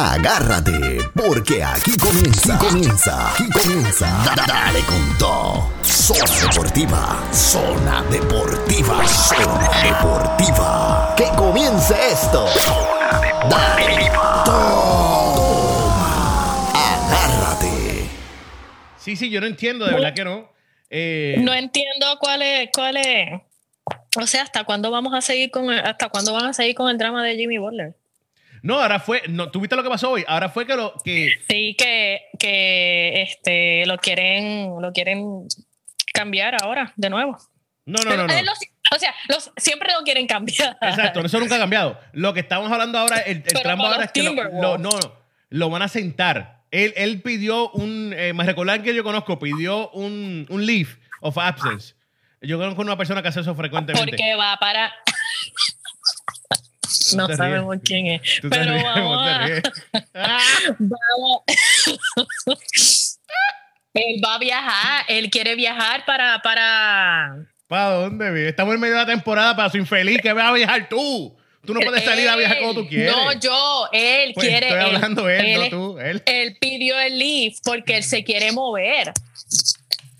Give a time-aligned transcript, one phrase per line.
[0.00, 4.06] Agárrate, porque aquí comienza, aquí comienza, aquí comienza.
[4.24, 5.72] Da- Dale con todo.
[5.82, 11.14] Zona Deportiva, Zona Deportiva, Zona Deportiva.
[11.16, 12.46] Que comience esto.
[12.46, 14.44] Zona Deportiva.
[14.44, 16.70] Toma.
[16.74, 18.08] Agárrate.
[18.98, 20.48] Sí, sí, yo no entiendo, de verdad que no.
[20.90, 23.30] Eh, No entiendo cuál es, cuál es.
[24.16, 26.88] O sea, hasta cuándo vamos a seguir con el- hasta cuándo van a seguir con
[26.88, 27.96] el drama de Jimmy Butler.
[28.62, 30.24] No, ahora fue, no, ¿tú viste lo que pasó hoy?
[30.28, 35.46] Ahora fue que lo que Sí, que, que este lo quieren, lo quieren
[36.12, 37.38] cambiar ahora, de nuevo.
[37.86, 38.38] No, no, Pero no, no.
[38.38, 38.52] él lo-
[38.90, 40.76] o sea, los, siempre lo quieren cambiar.
[40.80, 41.98] Exacto, eso nunca ha cambiado.
[42.12, 44.90] Lo que estamos hablando ahora, el, el trampa ahora los es que lo, no, no,
[45.50, 46.62] lo van a sentar.
[46.70, 51.36] Él, él pidió un, eh, me recordar que yo conozco, pidió un, un leave of
[51.38, 51.94] absence.
[52.40, 54.10] Yo conozco una persona que hace eso frecuentemente.
[54.12, 54.92] Porque va para.
[57.16, 57.82] No te sabemos ríes.
[57.84, 58.22] quién es.
[58.40, 59.62] Tú te Pero ríes, vamos te
[60.14, 60.38] a.
[60.78, 61.42] vamos-
[63.94, 67.46] él va a viajar, él quiere viajar para, para.
[67.66, 68.48] ¿Para dónde, vive?
[68.48, 71.36] Estamos en medio de la temporada para su infeliz que va a viajar tú.
[71.66, 73.12] Tú no puedes salir a viajar como tú Él, quieres.
[73.14, 74.68] No, yo, él Pues quiere.
[74.68, 76.22] estoy él- hablando él, no es- tú, él.
[76.24, 79.12] Él pidió el leave porque él se quiere mover.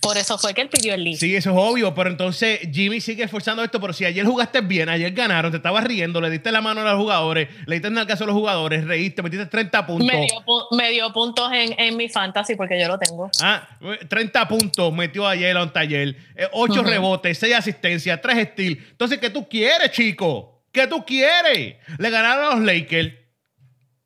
[0.00, 1.18] Por eso fue que él pidió el leave.
[1.18, 4.88] Sí, eso es obvio, pero entonces Jimmy sigue esforzando esto, pero si ayer jugaste bien,
[4.88, 7.98] ayer ganaron, te estabas riendo, le diste la mano a los jugadores, le diste en
[7.98, 10.06] el caso a los jugadores, reíste, metiste 30 puntos.
[10.06, 13.28] Me dio, pu- me dio puntos en, en mi fantasy porque yo lo tengo.
[13.42, 13.68] Ah,
[14.08, 16.16] 30 puntos metió ayer a un taller,
[16.52, 16.82] 8 Ujú.
[16.88, 18.78] rebotes, 6 asistencias, 3 steals.
[18.90, 20.62] Entonces, ¿qué tú quieres, chico?
[20.70, 21.74] ¿Qué tú quieres?
[21.98, 23.12] Le ganaron a los Lakers.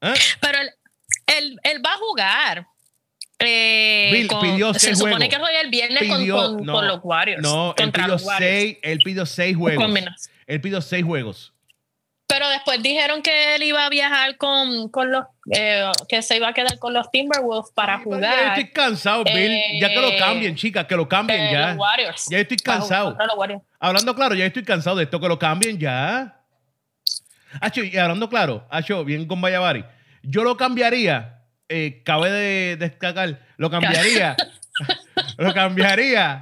[0.01, 0.15] ¿Ah?
[0.41, 0.71] Pero él,
[1.37, 2.67] él, él va a jugar.
[3.47, 5.35] Eh, Bill con- pidió se seis supone juegos.
[5.35, 7.43] que juega el viernes con- Pidió- con, no, con los Warriors.
[7.43, 8.53] No, él pidió los Warriors.
[8.53, 9.85] 6, él pidió 6 juegos.
[10.47, 11.53] Él pidió 6 juegos.
[12.27, 15.25] Pero después dijeron que él iba a viajar con, con los.
[15.55, 18.23] eh, que se iba a quedar con los Timberwolves para Sí, jugar.
[18.23, 19.37] Ya estoy cansado, Bill.
[19.37, 21.69] Eh, ya que lo cambien, chicas, que lo cambien eh, ya.
[21.71, 22.27] los Warriors.
[22.31, 23.19] Ya estoy cansado.
[23.79, 26.39] Hablando claro, ya estoy cansado de esto, que lo cambien ya.
[27.61, 29.85] Hacho, y hablando claro, Hacho, bien con Vallavari.
[30.23, 31.42] Yo lo cambiaría,
[31.73, 34.37] eh, cabe de destacar, lo cambiaría,
[35.39, 36.41] lo cambiaría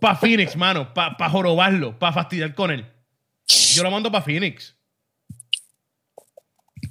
[0.00, 2.86] para Phoenix, mano, para jorobarlo, para fastidiar con él.
[3.74, 4.74] Yo lo mando para Phoenix.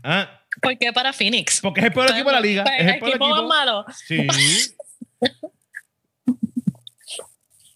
[0.03, 1.61] Ah, ¿Por qué para Phoenix?
[1.61, 2.63] porque es el peor equipo de la liga.
[2.63, 3.85] Pues, Es el el peor equipo más malo.
[4.05, 4.27] Sí.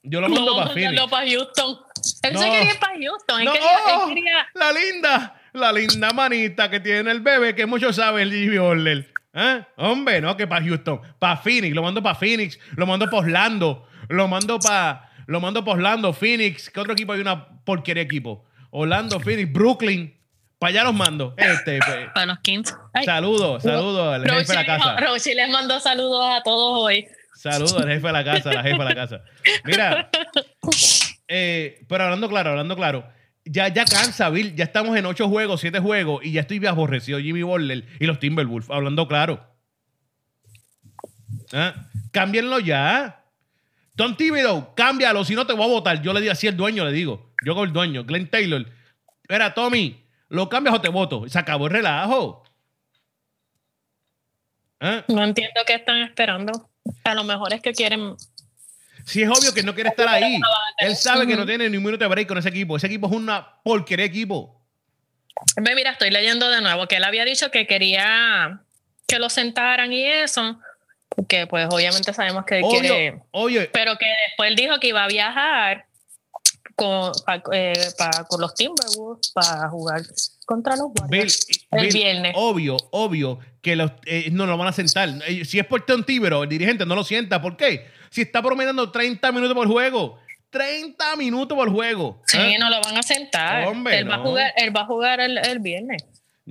[0.03, 1.01] Yo lo No mando vamos para Phoenix.
[1.09, 1.77] para Houston.
[2.23, 2.39] Él No.
[2.39, 3.39] se quería ir para Houston.
[3.39, 3.69] Él, No, quería,
[4.07, 8.31] él quería- la linda, la linda manita que tiene el bebé, que muchos saben el
[8.33, 9.11] Jimmy Butler.
[9.39, 9.63] ¿Eh?
[9.75, 13.87] Hombre, no, que para Houston, para Phoenix, lo mando para Phoenix, lo mando para Orlando,
[14.09, 18.45] lo mando para lo mando para Orlando, Phoenix, ¿qué otro equipo hay una porquería equipo?
[18.71, 20.17] Orlando, Phoenix, Brooklyn,
[20.57, 21.35] para allá los mando.
[21.37, 22.75] Este, pues, para los Kings.
[22.93, 24.97] Ay, saludos, saludos al jefe de la casa.
[24.99, 27.07] Rochi les mandó saludos a todos hoy.
[27.35, 29.21] Saludos al jefe de la casa, la jefa de la casa.
[29.65, 30.09] Mira,
[31.27, 33.07] eh, pero hablando claro, hablando claro,
[33.49, 34.55] ya, ya cansa, Bill.
[34.55, 38.19] Ya estamos en ocho juegos, siete juegos, y ya estoy aborrecido Jimmy Butler y los
[38.19, 39.43] Timberwolves, hablando claro.
[41.53, 41.73] ¿Ah?
[42.63, 43.23] Ya.
[43.95, 46.01] Tom Thibodeau, cámbialo, si no te voy a votar.
[46.01, 47.33] Yo le digo así al dueño, le digo.
[47.43, 48.65] Yo con el dueño, Glenn Taylor.
[49.27, 51.27] Era Tommy, ¿lo cambias o te voto?
[51.27, 52.43] Se acabó el relajo.
[54.79, 55.03] ¿Ah?
[55.07, 56.69] No entiendo qué están esperando.
[57.03, 58.15] A lo mejor es que quieren.
[59.07, 60.37] Si es obvio que no quiere estar ahí.
[60.79, 62.75] Él sabe que no tiene ni un minuto de break con ese equipo.
[62.75, 64.61] Ese equipo es una porquería equipo.
[65.55, 68.59] Ve, mira, estoy leyendo de nuevo que él había dicho que quería
[69.07, 70.59] que lo sentaran y eso.
[71.09, 73.21] Porque, pues, obviamente sabemos que él quiere.
[73.31, 73.61] Obvio.
[73.71, 75.85] Pero que después él dijo que iba a viajar
[76.75, 80.01] con, pa- eh, pa- con los Timberwolves para jugar
[80.45, 81.47] contra los Bill, Warriors.
[81.71, 82.33] el Bill, viernes.
[82.35, 85.09] Obvio, obvio que los, eh, no lo van a sentar.
[85.27, 87.41] Eh, Si es por Tom Thibodeau, el dirigente no lo sienta.
[87.41, 87.87] ¿Por qué?
[88.17, 90.17] Si está promediando 30 minutos por juego.
[90.49, 92.19] 30 minutos por juego.
[92.25, 92.57] Sí, ¿eh?
[92.57, 93.67] no lo van a sentar.
[93.67, 96.03] Hombre, él, va a jugar, él va a jugar el, el viernes.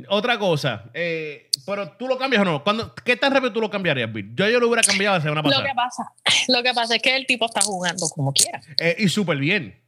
[0.09, 2.62] Otra cosa, eh, pero tú lo cambias o no.
[2.62, 4.31] ¿Cuándo, ¿Qué tan rápido tú lo cambiarías, Bill?
[4.37, 5.64] Yo, yo lo hubiera cambiado la semana Lo pasada.
[5.67, 6.12] que pasa,
[6.52, 8.61] lo que pasa es que el tipo está jugando como quiera.
[8.79, 9.82] Eh, y súper bien.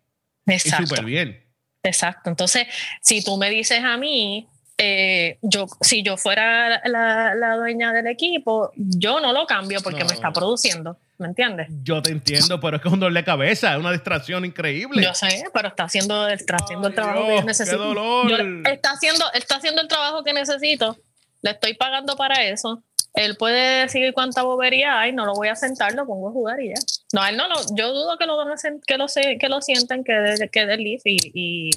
[0.47, 0.85] Y Exacto.
[0.89, 1.45] súper bien.
[1.85, 2.29] Exacto.
[2.29, 2.67] Entonces,
[3.03, 4.49] si tú me dices a mí,
[4.79, 10.01] eh, yo, si yo fuera la, la dueña del equipo, yo no lo cambio porque
[10.01, 10.07] No.
[10.07, 10.99] me está produciendo.
[11.19, 11.67] ¿Me entiendes?
[11.83, 15.03] Yo te entiendo, pero es que es un dolor de cabeza, es una distracción increíble.
[15.03, 17.79] Yo sé, pero está haciendo, está haciendo el trabajo Dios, que yo qué necesito.
[17.79, 18.29] dolor.
[18.31, 20.97] Yo- está, haciendo, está haciendo el trabajo que necesito.
[21.43, 22.83] Le estoy pagando para eso.
[23.15, 26.61] Él puede decir cuánta bobería hay, no lo voy a sentar, lo pongo a jugar
[26.61, 26.75] y ya.
[27.13, 28.55] No, él no, lo- yo dudo que lo, van a
[28.87, 31.71] que lo, se- que lo sienten, que de, que de leaf y, y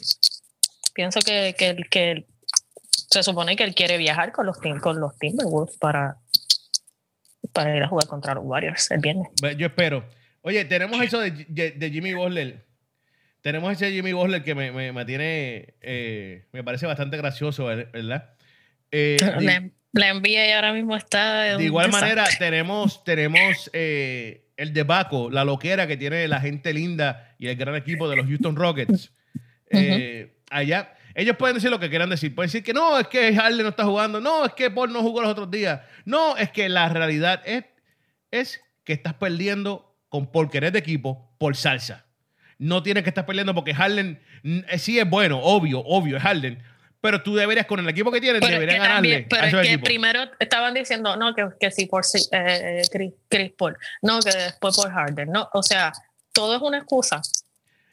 [0.94, 2.26] pienso que, que, que
[3.10, 6.18] se supone que él quiere viajar con los, con los Timberwolves para,
[7.54, 9.28] para ir a jugar contra los Warriors el viernes.
[9.58, 10.06] Yo espero.
[10.42, 11.32] Oye, tenemos eso de,
[11.72, 12.66] de Jimmy Butler.
[13.42, 18.36] Tenemos ese Jimmy Butler que me, me, me tiene, eh, me parece bastante gracioso, ¿verdad?
[18.92, 19.18] Eh,
[19.94, 21.58] la, envía y ahora mismo está.
[21.58, 26.72] De igual manera, tenemos, tenemos eh, el de Baco, la loquera que tiene la gente
[26.72, 29.12] linda y el gran equipo de los Houston Rockets.
[29.74, 32.34] Eh, allá, ellos pueden decir lo que quieran decir.
[32.34, 34.20] Pueden decir que no, es que Harley no está jugando.
[34.22, 35.82] No, es que Paul no jugó los otros días.
[36.06, 37.66] No, es que la realidad es,
[38.32, 42.06] es que estás perdiendo con porquería de equipo por salsa.
[42.58, 46.62] No tienes que estar peleando porque Harden eh, sí es bueno, obvio, obvio, es Harden.
[47.02, 49.26] Pero tú deberías, con el equipo que tienes, deberías ganarle.
[49.28, 52.84] pero es que primero estaban diciendo, no, que, que sí por eh,
[53.28, 55.92] Chris, Paul, no, que después por Harden, no, o sea,
[56.32, 57.22] todo es una excusa.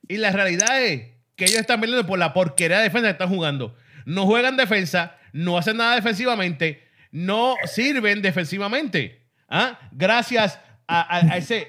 [0.07, 3.29] Y la realidad es que ellos están peleando por la porquería de defensa que están
[3.29, 3.77] jugando.
[4.05, 6.83] No juegan defensa, no hacen nada defensivamente,
[7.13, 9.23] no sirven defensivamente.
[9.49, 9.79] ¿Ah?
[9.93, 10.59] Gracias
[10.89, 11.69] a, ese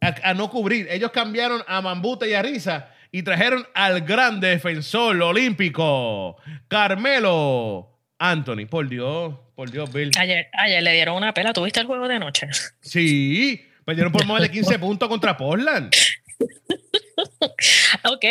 [0.00, 0.88] a, no cubrir.
[0.90, 6.36] Ellos cambiaron a Mambuta y a Risa y trajeron al gran defensor olímpico,
[6.66, 8.64] Carmelo Anthony.
[8.66, 10.10] Por Dios, por Dios, Bill.
[10.18, 11.52] Ayer, ayer le dieron una pela.
[11.52, 12.48] ¿Tuviste el juego de noche?
[12.80, 15.94] Sí, perdieron por más de 15 puntos contra Portland.
[18.04, 18.24] ok,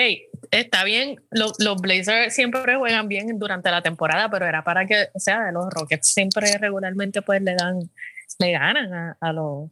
[0.51, 1.21] está bien.
[1.31, 5.65] Los, Blazers siempre juegan bien durante la temporada, pero era para que, o sea, los
[5.71, 7.89] Rockets siempre regularmente pues le dan,
[8.39, 9.69] le ganan a los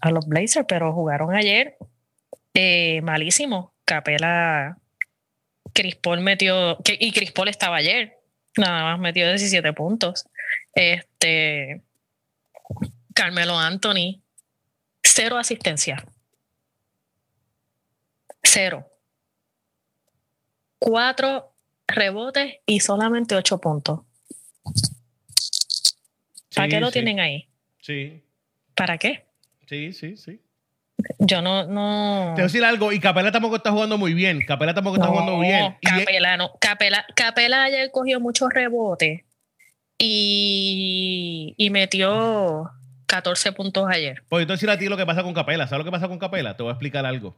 [0.00, 1.76] a los Blazers, pero jugaron ayer
[2.54, 3.74] eh, malísimo.
[3.84, 4.78] Capela,
[5.72, 8.18] Chris Paul metió, y Chris Paul estaba ayer,
[8.56, 10.26] nada más metió 17 puntos.
[10.74, 11.82] Este,
[13.14, 14.22] Carmelo Anthony,
[15.02, 16.04] cero asistencia.
[18.42, 18.90] Cero.
[20.78, 21.52] Cuatro
[21.86, 24.00] rebotes y solamente ocho puntos.
[26.54, 27.48] ¿Para qué lo tienen ahí?
[27.80, 28.22] Sí.
[28.74, 29.26] ¿Para qué?
[29.66, 30.40] Sí, sí, sí.
[31.18, 32.32] Yo no, no.
[32.34, 34.40] Te voy a decir algo, y Capela tampoco está jugando muy bien.
[34.46, 35.76] Capela tampoco está jugando muy bien.
[35.82, 36.52] Capela, no.
[36.60, 39.22] Capela, Capela ayer cogió muchos rebotes
[39.98, 42.70] y, y metió
[43.06, 44.22] 14 puntos ayer.
[44.28, 45.66] Pues yo te voy a decir a ti lo que pasa con Capela.
[45.66, 46.56] ¿Sabes lo que pasa con Capela?
[46.56, 47.36] Te voy a explicar algo.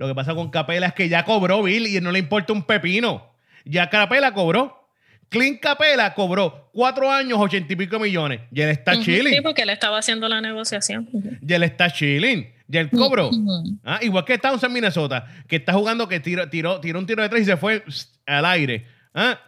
[0.00, 2.62] Lo que pasa con Capela es que ya cobró Bill y no le importa un
[2.62, 3.34] pepino.
[3.66, 4.88] Ya Capela cobró.
[5.28, 8.40] Clint Capela cobró cuatro años, ochenta y pico millones.
[8.50, 9.34] Y él está chilling.
[9.34, 11.06] Sí, porque él estaba haciendo la negociación.
[11.46, 12.50] Y él está chilling.
[12.66, 13.28] Y él cobró.
[13.84, 17.22] ah, igual que Towns en Minnesota, que está jugando, que tiró, tiró, tiró un tiro
[17.22, 17.84] de tres y se fue
[18.24, 18.86] al aire.
[19.12, 19.38] ¿Ah?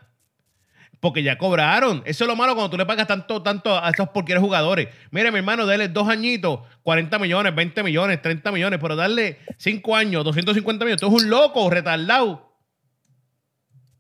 [1.03, 2.01] Porque ya cobraron.
[2.07, 4.87] Eso es lo malo cuando tú le pagas tanto, tanto a esos porqueros jugadores.
[5.11, 9.97] Mire, mi hermano, dale dos añitos, 40 millones, 20 millones, 30 millones, pero darle cinco
[9.97, 11.01] años, 250 millones.
[11.01, 12.55] Tú eres un loco, retardado.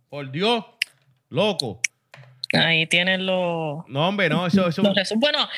[0.08, 0.64] Por Dios.
[1.28, 1.80] Loco.
[2.52, 3.84] Ahí tienen los.
[3.88, 4.68] No, hombre, no, eso.
[4.68, 4.82] eso...
[5.16, 5.48] Bueno,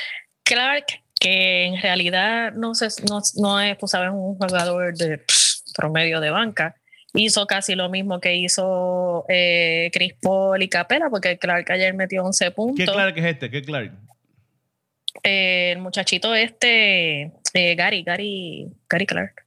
[0.45, 0.87] Clark,
[1.21, 2.89] que en realidad no, se,
[3.37, 5.23] no, es, tú sabes, un jugador de
[5.77, 6.75] promedio de banca,
[7.15, 12.25] hizo casi lo mismo que hizo eh, Chris Paul y Capela, porque Clark ayer metió
[12.25, 12.85] 11 puntos.
[12.85, 13.51] ¿Qué Clark es este?
[13.51, 13.93] ¿Qué Clark?
[15.23, 19.47] Eh, el muchachito este, eh, Gary, Gary, Gary Clark.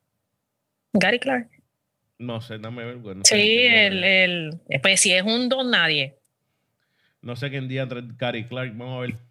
[0.94, 1.50] Gary Clark.
[2.18, 2.96] No sé, dame ver.
[2.98, 6.16] Bueno, sí, el, el, pues si es un don nadie.
[7.22, 8.72] No sé quién día entre Gary Clark.
[8.76, 9.28] Vamos a ver.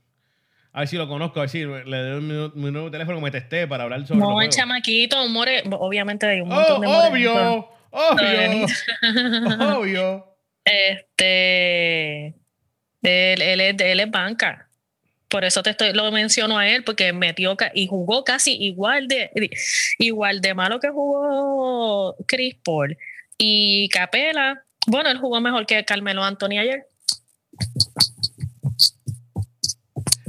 [0.73, 2.21] A ver si lo conozco, a ver si le doy
[2.55, 6.43] mi, nuevo teléfono que me testé para hablar sobre No, el chamaquito, more, obviamente hay
[6.43, 8.67] un montón de oh, Obvio, obvio,
[9.79, 10.37] obvio.
[10.65, 14.69] Este, él, él, es, él es banca.
[15.29, 19.31] Por eso te estoy, lo menciono a él, porque metió y jugó casi igual de,
[19.99, 22.97] igual de malo que jugó Chris Paul.
[23.39, 26.87] Y Capela, bueno, él jugó mejor que Carmelo Anthony ayer.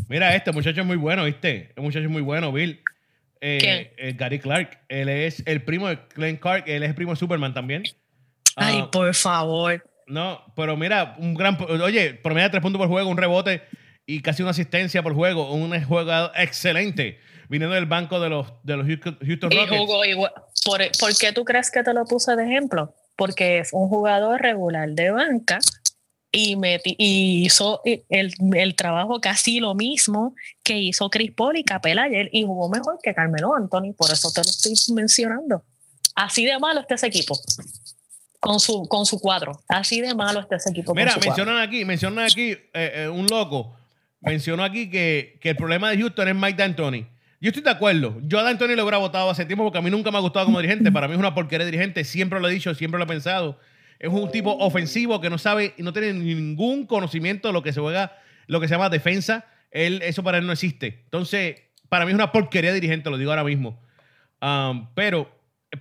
[0.09, 1.67] Mira, este muchacho es muy bueno, ¿viste?
[1.69, 2.81] Este muchacho es muy bueno, Bill.
[3.41, 4.79] Eh, eh, Gary Clark.
[4.89, 6.65] Él es el primo de Glenn Clark.
[6.67, 7.83] Él es el primo de Superman también.
[8.55, 9.83] Ay, ah, por favor.
[10.07, 11.57] No, pero mira, un gran.
[11.69, 13.61] Oye, promedio tres puntos por juego, un rebote
[14.05, 15.53] y casi una asistencia por juego.
[15.53, 17.19] Un jugador excelente.
[17.49, 19.85] Viniendo del banco de los, de los Houston Rockets.
[20.65, 22.93] ¿Por, ¿Por qué tú crees que te lo puse de ejemplo?
[23.15, 25.59] Porque es un jugador regular de banca
[26.37, 26.55] y,
[26.97, 32.29] y hizo el, el, trabajo casi lo mismo que hizo Chris Paul y Capela ayer
[32.31, 35.63] y jugó mejor que Carmelo Anthony, por eso te lo estoy mencionando.
[36.15, 37.39] Así de malo está ese equipo
[38.39, 39.59] con su, con su cuadro.
[39.67, 40.93] Así de malo está ese equipo.
[40.93, 43.75] Mira, mencionan aquí, mencionan aquí eh, eh, un loco,
[44.21, 47.07] mencionó aquí que, que, el problema de Houston es Mike D'Antoni.
[47.39, 48.17] Yo estoy de acuerdo.
[48.23, 50.45] Yo a D'Antoni lo hubiera votado hace tiempo porque a mí nunca me ha gustado
[50.45, 50.91] como dirigente.
[50.91, 52.03] Para mí es una porquería de dirigente.
[52.03, 53.59] Siempre lo he dicho, siempre lo he pensado
[53.99, 57.73] es un tipo ofensivo que no sabe y no tiene ningún conocimiento de lo que
[57.73, 59.45] se juega, lo que se llama defensa.
[59.71, 61.01] Él, eso para él no existe.
[61.05, 63.81] Entonces, para mí es una porquería dirigente, lo digo ahora mismo.
[64.41, 65.31] Um, pero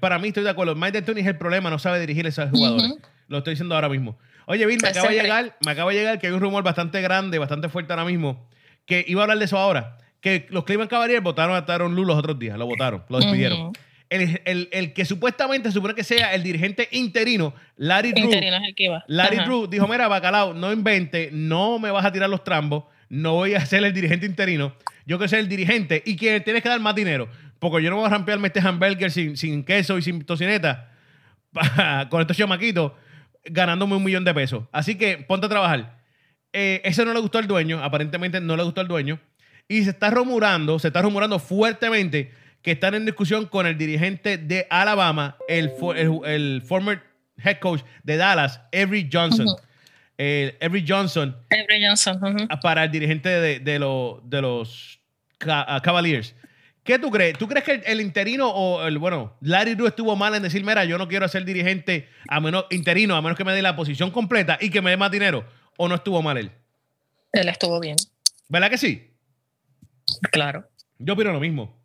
[0.00, 0.74] para mí estoy de acuerdo.
[0.74, 2.94] Mike D'Antoni es el problema, no sabe dirigir a esos jugadores.
[3.28, 4.18] Lo estoy diciendo ahora mismo.
[4.46, 7.00] Oye, Bill, me acaba, de llegar, me acaba de llegar que hay un rumor bastante
[7.00, 8.48] grande, bastante fuerte ahora mismo,
[8.86, 9.98] que iba a hablar de eso ahora.
[10.20, 13.72] Que los Cleveland Cavaliers votaron a Taron Lu los otros días, lo votaron, lo despidieron.
[14.10, 18.24] El, el, el, que supuestamente supone que sea el dirigente interino, Larry Drew.
[18.24, 19.04] Interino es el que iba.
[19.08, 23.34] Larry Drew dijo: Mira, Bacalao, no invente, no me vas a tirar los trambos, no
[23.34, 24.74] voy a ser el dirigente interino,
[25.06, 27.96] yo quiero ser el dirigente y que tienes que dar más dinero, porque yo no
[27.96, 30.92] voy a rampearme este hamburger sin, sin queso y sin tocineta
[32.10, 32.92] con estos chamaquitos
[33.44, 34.64] ganándome un millón de pesos.
[34.72, 35.98] Así que ponte a trabajar.
[36.52, 39.20] Eh, eso no le gustó al dueño, aparentemente no le gustó al dueño.
[39.68, 42.32] Y se está rumorando, se está rumorando fuertemente
[42.66, 45.70] que están en discusión con el dirigente de Alabama, el,
[46.24, 47.00] el, former
[47.40, 49.46] head coach de Dallas, Avery Johnson.
[50.18, 51.36] Avery Johnson.
[51.48, 52.48] Avery Johnson.
[52.60, 53.78] Para el dirigente de, de,
[54.24, 54.98] de los
[55.38, 56.34] Cavaliers.
[56.82, 57.38] ¿Qué tú crees?
[57.38, 60.84] ¿Tú crees que el, interino o el, bueno, Larry Drew estuvo mal en decir, mira,
[60.84, 64.10] yo no quiero ser dirigente a menos, interino, a menos que me dé la posición
[64.10, 65.44] completa y que me dé más dinero?
[65.76, 66.50] ¿O no estuvo mal él?
[67.32, 67.94] Él estuvo bien.
[68.48, 69.14] ¿Verdad que sí?
[70.32, 70.68] Claro.
[70.98, 71.75] Yo opino lo mismo.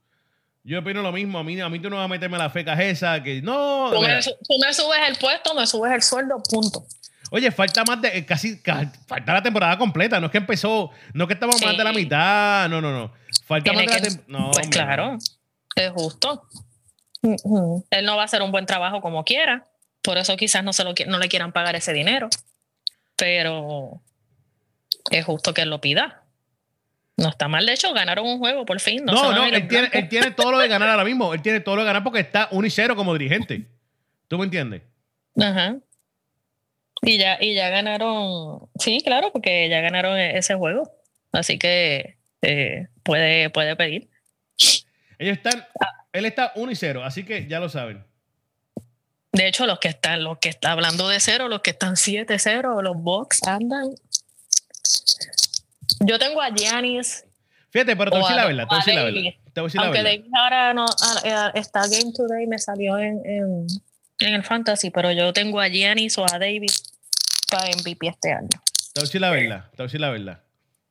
[0.64, 1.40] Yo opino lo mismo.
[1.40, 3.90] A mí, a mí tú no vas a meterme la feca esa que no.
[3.92, 4.22] Tú me,
[4.74, 6.86] subes el puesto, me subes el sueldo, punto.
[7.32, 8.62] Oye, falta más de casi,
[9.08, 10.20] falta la temporada completa.
[10.20, 12.70] No es que empezó, no es que estamos más de la mitad.
[12.70, 13.12] No, no, no.
[13.46, 14.52] Falta más de la temporada.
[14.52, 15.18] pues claro,
[15.76, 16.48] es justo.
[17.24, 19.68] Él no va a hacer un buen trabajo como quiera.
[20.02, 22.30] Por eso quizás no, se lo, no le quieran pagar ese dinero.
[23.16, 24.02] Pero
[25.10, 26.21] es justo que él lo pida.
[27.18, 29.06] No está mal, de hecho, ganaron un juego por fin.
[29.06, 31.34] No, no, él, tiene, él, tiene, todo lo de ganar ahora mismo.
[31.34, 33.68] Él tiene todo lo de ganar porque está 1 y 0 como dirigente.
[34.28, 34.82] ¿Tú me entiendes?
[35.40, 35.76] Ajá.
[37.04, 40.92] Y ya, y ya ganaron, sí, claro, porque ya ganaron e-, ese juego.
[41.32, 44.10] Así que eh, puede, puede pedir.
[45.18, 45.66] Ellos están,
[46.14, 48.04] él está 1 y 0, así que ya lo saben.
[49.32, 52.82] De hecho, los que están, los que están hablando de cero, los que están 7-0,
[52.82, 53.96] los Bucks andan.
[56.00, 57.26] Yo tengo a Giannis.
[57.70, 58.64] Fíjate, pero te voy a decir la verdad.
[58.64, 59.22] Te voy a decir la verdad.
[59.54, 60.24] Te voy a decir Aunque la verdad.
[60.24, 60.86] David ahora no
[61.54, 63.68] está Game Today, me salió en, en,
[64.20, 66.72] en, el Fantasy, pero yo tengo a Giannis o a David
[67.50, 68.50] para MVP este año.
[68.50, 69.66] Te voy a decir la verdad.
[69.72, 70.40] Te voy a decir la verdad.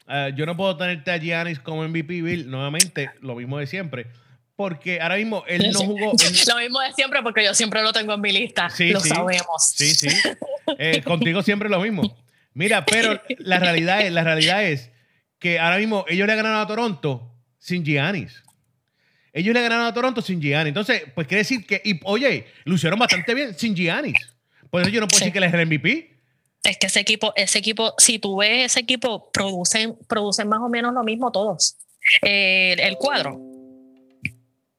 [0.09, 2.51] Uh, yo no puedo tenerte a Giannis como MVP, Bill.
[2.51, 4.07] Nuevamente, lo mismo de siempre
[4.61, 6.13] porque ahora mismo él no jugó.
[6.49, 8.69] Lo mismo de siempre, porque yo siempre lo tengo en mi lista.
[8.69, 9.73] Sí, lo sabemos.
[9.75, 10.09] Sí, sí.
[10.77, 12.03] Eh, contigo siempre lo mismo.
[12.55, 14.91] Mira, pero la realidad, es, la realidad es
[15.39, 18.43] que ahora mismo ellos le ganaron a Toronto sin Giannis.
[19.33, 20.69] Ellos le ganaron a Toronto sin Giannis.
[20.69, 24.35] Entonces, pues quiere decir que, y, oye, lo hicieron bastante bien sin Giannis.
[24.71, 26.17] Por eso yo no puedo decir que él es el MVP.
[26.63, 30.69] Es que ese equipo, ese equipo, si tú ves ese equipo, producen, producen más o
[30.69, 31.77] menos lo mismo todos.
[32.23, 33.50] Eh, el cuadro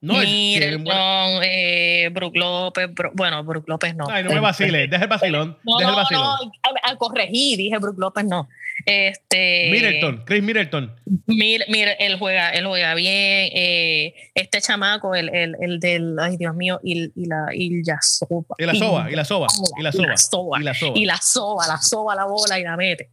[0.01, 4.09] no, Middleton, eh, Brook López, bueno, Brook López no.
[4.09, 5.57] Ay, no me vaciles, deja el vacilón.
[5.63, 6.23] No, deja el vacilón.
[6.23, 6.51] no,
[6.83, 8.49] al corregir, dije Brook López no.
[8.85, 10.95] Este, Middleton, Chris Middleton.
[11.27, 13.51] Mira, mira, él juega, él juega bien.
[13.53, 17.99] Eh, este chamaco, el, el, el, del, ay Dios mío, y, y la, y la
[18.01, 18.55] sopa.
[18.57, 20.05] Y la soba, y la soba, y la soba.
[20.05, 22.75] Y la soba, y la soba, y la soba, la soba la bola y la
[22.75, 23.11] mete.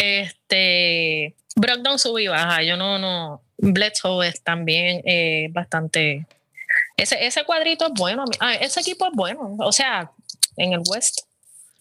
[0.00, 2.62] Este, Brogdon sube y baja.
[2.62, 6.26] Yo no, no, Bledsoe es también eh, bastante.
[6.96, 8.24] Ese, ese cuadrito es bueno.
[8.40, 9.56] Ah, ese equipo es bueno.
[9.58, 10.10] O sea,
[10.56, 11.20] en el West.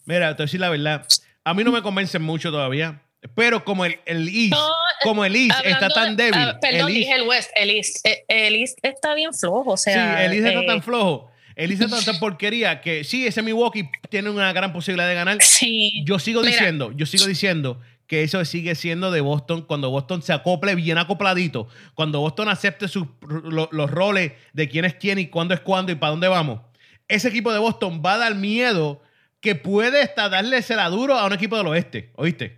[0.06, 1.06] Mira, te voy a decir la verdad.
[1.44, 3.02] A mí no me convencen mucho todavía.
[3.36, 4.56] Pero como el, el East,
[5.04, 6.40] como el East está tan débil.
[6.40, 8.06] Uh, perdón, el dije el West, el East.
[8.06, 9.72] Eh, el, East está bien flojo.
[9.72, 11.32] O sea, sí, el East está tan eh, flojo.
[11.56, 15.38] El East está tan porquería que sí, ese Milwaukee tiene una gran posibilidad de ganar.
[15.42, 16.02] Sí.
[16.06, 20.34] Yo sigo diciendo, yo sigo diciendo que eso sigue siendo de Boston cuando Boston se
[20.34, 25.54] acople bien acopladito, cuando Boston acepte sus, los roles de quién es quién y cuándo
[25.54, 26.60] es cuándo y para dónde vamos.
[27.08, 29.04] Ese equipo de Boston va a dar miedo
[29.42, 32.58] que puede hasta darle duro a un equipo del oeste, ¿oíste?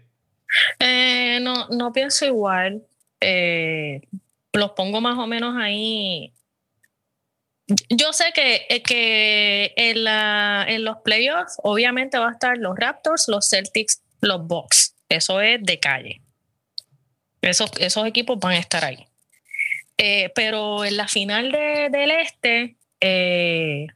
[0.79, 2.84] Eh, no, no pienso igual.
[3.20, 4.00] Eh,
[4.53, 6.31] los pongo más o menos ahí.
[7.89, 12.77] Yo sé que, eh, que en, la, en los playoffs obviamente va a estar los
[12.77, 16.22] Raptors, los Celtics, los Bucks eso es de calle.
[17.41, 19.08] Esos, esos equipos van a estar ahí.
[19.98, 23.88] Eh, pero en la final del este, eh,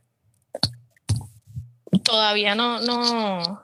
[2.04, 3.62] todavía no, no,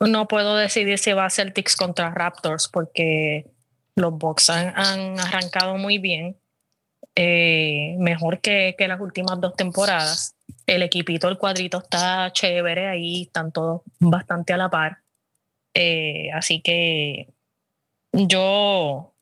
[0.00, 3.46] no puedo decidir si va a Celtics contra Raptors porque
[3.94, 6.38] los Bucks han, arrancado muy bien,
[7.14, 10.34] eh, mejor que, que, las últimas dos temporadas.
[10.66, 14.98] El equipito, el cuadrito está chévere, ahí están todos bastante a la par.
[15.74, 17.28] Eh, así que
[18.12, 19.14] yo,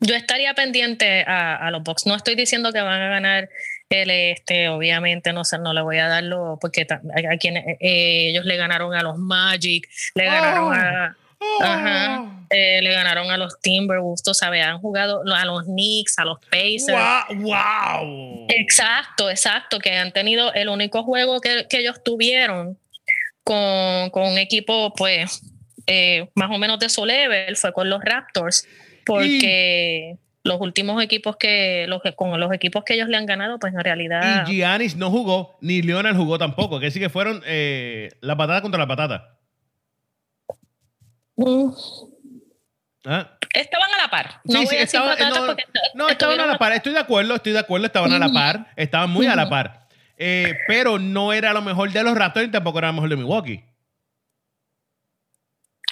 [0.00, 2.06] yo estaría pendiente a, los Bucks.
[2.06, 3.48] No estoy diciendo que van a ganar
[3.90, 8.44] el este, obviamente no sé, no le voy a darlo porque a, quienes eh, ellos
[8.44, 11.16] le ganaron a los Magic, le ganaron a
[11.60, 12.24] Ajá.
[12.50, 16.38] Eh, le ganaron a los Timberwolves, tú sabes, han jugado a los Knicks, a los
[16.50, 16.98] Pacers.
[17.36, 22.78] Wow, Exacto, exacto, que han tenido el único juego que, ellos tuvieron
[23.48, 25.40] con, un equipo, pues,
[25.86, 28.66] eh, más o menos de su level, fue con los Raptors,
[29.06, 33.72] porque los últimos equipos que, los, con los equipos que ellos le han ganado, pues
[33.72, 34.46] en realidad.
[34.46, 38.60] Y Giannis no jugó, ni Leonard jugó tampoco, que sí que fueron eh, la patada
[38.60, 39.38] contra la patata.
[43.06, 43.38] ¿Ah?
[43.54, 44.40] Estaban a la par.
[44.44, 45.16] No, sí, estaban,
[45.94, 46.72] no, estaban a la par.
[46.72, 47.86] Estoy de acuerdo, estoy de acuerdo.
[47.86, 48.66] Estaban a la par.
[48.76, 49.87] Estaban muy a la par.
[50.18, 53.16] Eh, pero no era lo mejor de los Raptors y tampoco era lo mejor de
[53.16, 53.64] Milwaukee.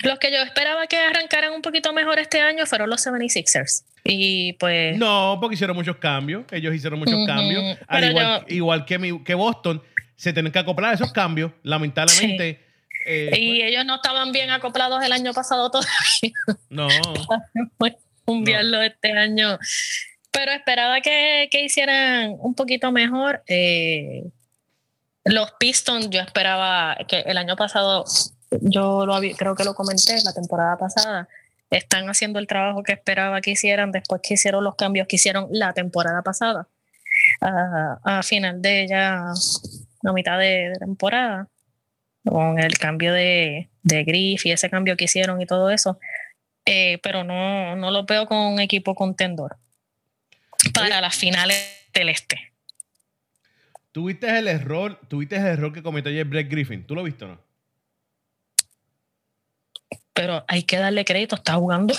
[0.02, 3.84] Los que yo esperaba que arrancaran un poquito mejor este año fueron los 76ers.
[4.04, 4.98] Y pues.
[4.98, 6.44] No, porque hicieron muchos cambios.
[6.50, 7.78] Ellos hicieron muchos cambios.
[8.48, 9.82] igual, que, que Boston,
[10.16, 11.52] se tienen que acoplar a esos cambios.
[11.62, 12.60] Lamentablemente.
[13.06, 16.32] Eh, y ellos no estaban bien acoplados el año pasado todavía.
[16.68, 16.88] No.
[18.26, 19.58] Cambiarlo este año.
[20.36, 23.42] Pero esperaba que, hicieran un poquito mejor.
[23.46, 24.28] Eh,
[25.24, 28.04] los Pistons, yo esperaba que el año pasado,
[28.60, 31.26] yo lo creo que lo comenté la temporada pasada,
[31.70, 35.48] están haciendo el trabajo que esperaba que hicieran después que hicieron los cambios que hicieron
[35.50, 36.68] la temporada pasada.
[37.40, 39.32] A, final de ya
[40.02, 41.48] la mitad de temporada
[42.26, 45.98] con el cambio de, de Griff y ese cambio que hicieron y todo eso.
[46.66, 49.56] Eh, pero no, no lo veo con un equipo contendor
[50.72, 51.56] para las finales
[51.92, 52.52] del este.
[53.92, 56.86] ¿Tuviste el error, tuviste el error que cometió ayer Brett Griffin?
[56.86, 57.40] ¿Tú lo viste o no?
[60.12, 61.94] Pero hay que darle crédito, está jugando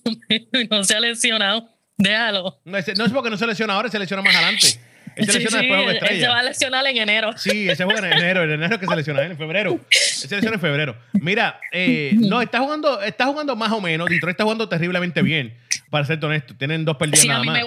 [0.70, 1.68] no se ha lesionado.
[1.96, 2.60] Déjalo.
[2.64, 4.80] No, no es porque no se lesiona ahora, se lesiona más adelante.
[5.16, 6.20] Él se lesiona después de estrella.
[6.20, 7.36] se va a lesionar en enero.
[7.36, 8.42] Sí, ese juega en enero.
[8.44, 9.80] En enero que se lesiona en febrero.
[9.90, 10.96] Se lesiona en febrero.
[11.14, 14.08] Mira, eh, no, está jugando, está jugando más o menos.
[14.08, 15.56] Detroit está jugando terriblemente bien,
[15.90, 16.54] para ser honesto.
[16.56, 17.62] Tienen dos perdidas nada más.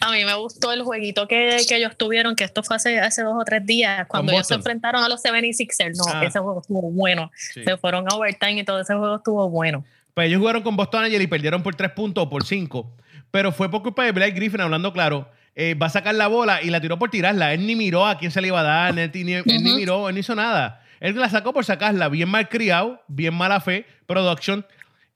[0.00, 3.22] A mí me gustó el jueguito que, que, ellos tuvieron, que esto fue hace, hace
[3.22, 5.96] dos o tres días, cuando ellos se enfrentaron a los 76ers.
[5.96, 6.24] No, ah.
[6.24, 7.30] ese juego estuvo bueno.
[7.52, 9.84] Se fueron a overtime y todo ese juego estuvo bueno.
[10.14, 12.92] Pues ellos jugaron con Boston ayer y perdieron por tres puntos o por cinco.
[13.30, 15.28] Pero fue por culpa de Blake Griffin, hablando claro
[15.60, 17.52] eh, va a sacar la bola y la tiró por tirarla.
[17.52, 20.20] Él ni miró a quién se le iba a dar, él ni, miró, él ni
[20.20, 20.84] hizo nada.
[21.00, 24.64] Él la sacó por sacarla, bien mal criado, bien mala fe, production,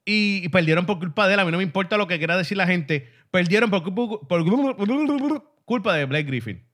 [0.04, 1.40] y, perdieron por culpa de él.
[1.40, 3.08] A mí no me importa lo que quiera decir la gente.
[3.30, 3.82] Perdieron por,
[5.64, 6.64] culpa de Blake Griffin.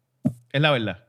[0.52, 1.04] Es la verdad.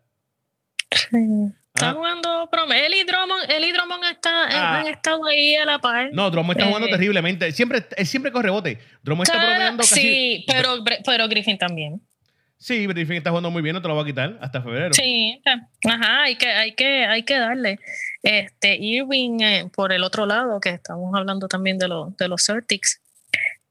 [1.74, 4.80] Está jugando Eli Drummond, Eli Drummond está, ah.
[4.80, 6.10] han estado ahí a la par.
[6.14, 7.52] No, Drummond está jugando eh, terriblemente.
[7.52, 8.80] Siempre, él siempre corre bote.
[9.04, 10.02] Drummond está promediando casi.
[10.02, 12.02] Sí, pero, pero Griffin también.
[12.60, 14.94] Sí, Griffin está jugando muy bien, no te lo va a quitar hasta febrero.
[14.94, 15.42] Sí,
[15.86, 17.80] ajá, hay que, hay que, hay que darle.
[18.22, 23.00] Este, Irving, eh, por el otro lado, que estamos hablando también de, de los Celtics.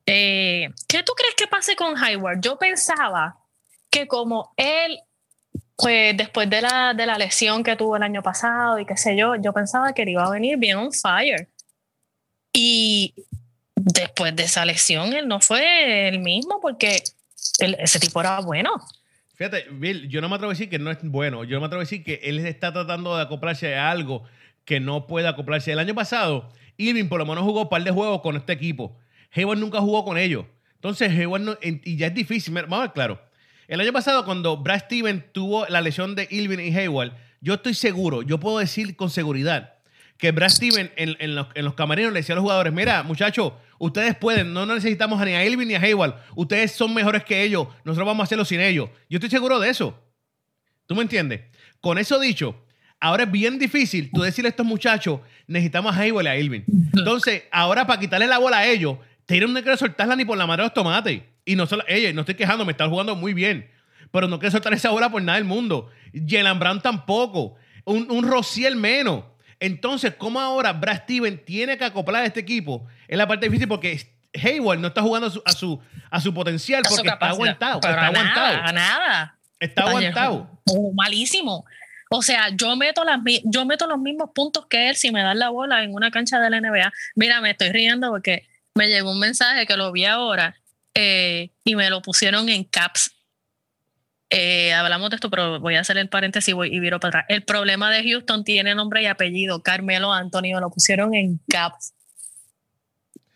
[0.07, 2.40] Eh, ¿Qué tú crees que pase con Hayward?
[2.40, 3.37] Yo pensaba
[3.90, 4.98] que como él,
[5.77, 9.18] pues después de la, de la lesión que tuvo el año pasado y qué sé
[9.18, 11.46] yo, yo pensaba que él iba a venir bien on fire.
[12.55, 13.14] Y
[13.77, 17.03] después de esa lesión, él no fue el mismo porque
[17.58, 18.70] ese tipo era bueno.
[19.34, 21.44] Fíjate, Bill, yo no me atrevo a decir que no es bueno.
[21.44, 24.24] Yo no me atrevo a decir que él está tratando de acoplarse a algo
[24.64, 25.72] que no puede acoplarse.
[25.72, 28.98] El año pasado, Irving por lo menos jugó un par de juegos con este equipo.
[29.32, 30.44] Hayward nunca jugó con ellos.
[30.74, 32.52] Entonces, Hayward no, y ya es difícil.
[32.54, 33.22] Vamos a ver claro.
[33.68, 37.74] El año pasado, cuando Brad Stevens tuvo la lesión de Irving y Hayward, yo estoy
[37.74, 39.74] seguro, yo puedo decir con seguridad
[40.16, 43.52] que Brad Stevens en, los, en los camarinos le decía a los jugadores: Mira, muchachos,
[43.78, 46.16] Ustedes pueden, no necesitamos ni a Elvin ni a Hayward.
[46.34, 47.68] Ustedes son mejores que ellos.
[47.84, 48.90] Nosotros vamos a hacerlo sin ellos.
[49.08, 49.98] Yo estoy seguro de eso.
[50.86, 51.42] ¿Tú me entiendes?
[51.80, 52.64] Con eso dicho,
[52.98, 56.64] ahora es bien difícil tú decirle a estos muchachos, necesitamos a Hayward y a Elvin.
[56.92, 60.46] Entonces, ahora para quitarle la bola a ellos, Taylor no quiere soltarla ni por la
[60.46, 61.22] madre de los tomates.
[61.44, 63.70] Y no solo, ella, no estoy quejando, me está jugando muy bien.
[64.10, 65.90] Pero no quiere soltar esa bola por nada del mundo.
[66.12, 67.54] Jalen Brown tampoco.
[67.84, 69.24] Un, un Rociel menos.
[69.60, 72.86] Entonces, ¿cómo ahora Brad Steven tiene que acoplar a este equipo?
[73.08, 74.00] Es la parte difícil porque
[74.34, 77.80] Hayward no está jugando a su, a su, potencial porque está aguantado.
[77.80, 78.58] está aguantado.
[78.62, 79.38] A nada.
[79.58, 80.60] Está aguantado.
[80.94, 81.64] malísimo.
[82.10, 85.38] O sea, yo meto, las, yo meto los mismos puntos que él si me dan
[85.38, 86.92] la bola en una cancha de la NBA.
[87.16, 90.56] Mira, me estoy riendo porque me llegó un mensaje que lo vi ahora
[90.94, 93.14] eh, y me lo pusieron en caps.
[94.30, 97.20] Eh, hablamos de esto, pero voy a hacer el paréntesis y, voy, y viro para
[97.20, 97.26] atrás.
[97.28, 99.62] El problema de Houston tiene nombre y apellido.
[99.62, 101.94] Carmelo Antonio lo pusieron en caps.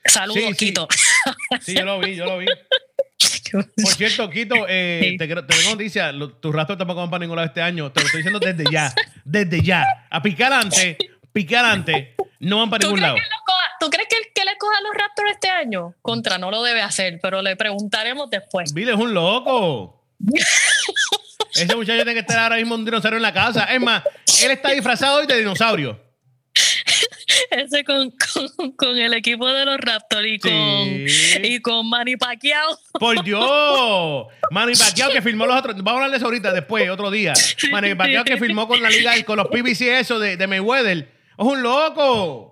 [0.05, 0.66] Saludos, Sí.
[0.66, 0.88] Quito.
[1.61, 2.46] Sí, yo lo vi, yo lo vi.
[3.52, 5.16] Por cierto, Quito, eh, Sí.
[5.18, 6.12] te, te tengo noticia.
[6.40, 7.92] tus rastros tampoco van para ningún lado este año.
[7.92, 8.92] Te lo estoy diciendo desde ya.
[9.24, 9.85] Desde ya.
[10.11, 10.96] A picar antes,
[11.33, 12.09] picar antes.
[12.40, 13.16] No van para ¿Tú ningún lado.
[13.78, 15.94] ¿Tú crees que le coja los Raptors este año?
[16.02, 18.72] Contra, no lo debe hacer, pero le preguntaremos después.
[18.72, 19.98] Bill es un loco.
[21.55, 23.65] Ese muchacho tiene que estar ahora mismo un dinosaurio en la casa.
[23.65, 24.03] Es más,
[24.43, 26.01] él está disfrazado hoy de dinosaurio.
[27.51, 30.51] Ese con, con, con el equipo de los Raptors y con,
[31.09, 31.38] Sí.
[31.43, 32.79] y con Manny Pacquiao.
[32.99, 34.27] Por Dios.
[34.51, 35.77] Manny Pacquiao que firmó los otros.
[35.77, 37.33] Vamos a hablar de eso ahorita, después, otro día.
[37.71, 40.99] Manny Pacquiao que firmó con la liga y con los PBC eso de, de Mayweather.
[40.99, 42.52] Es un loco.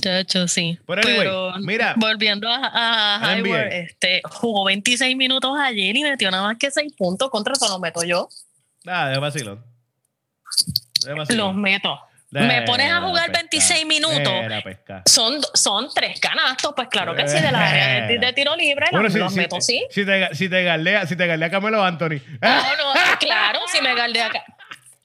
[0.00, 0.78] Chacho, sí.
[0.86, 1.00] Pero
[1.50, 1.94] anyway, mira.
[1.96, 3.38] Volviendo a, a
[3.70, 7.30] este, jugó 26 minutos ayer y metió nada más que 6 puntos.
[7.30, 8.28] Contra eso lo meto yo.
[8.86, 9.64] Ah, de vacilón.
[11.04, 11.98] De Los meto.
[12.30, 13.42] De Me pones a jugar pesca.
[13.42, 14.24] 26 minutos.
[14.24, 15.02] De.
[15.06, 18.86] Son, son tres canastos, pues claro que sí, de la área de, de tiro libre,
[18.90, 19.86] Bueno, los, si, los si- meto, sí.
[19.90, 22.18] Si te, si te galea, si te galea Camelo Anthony.
[22.42, 24.30] No, no, claro, si me galdea,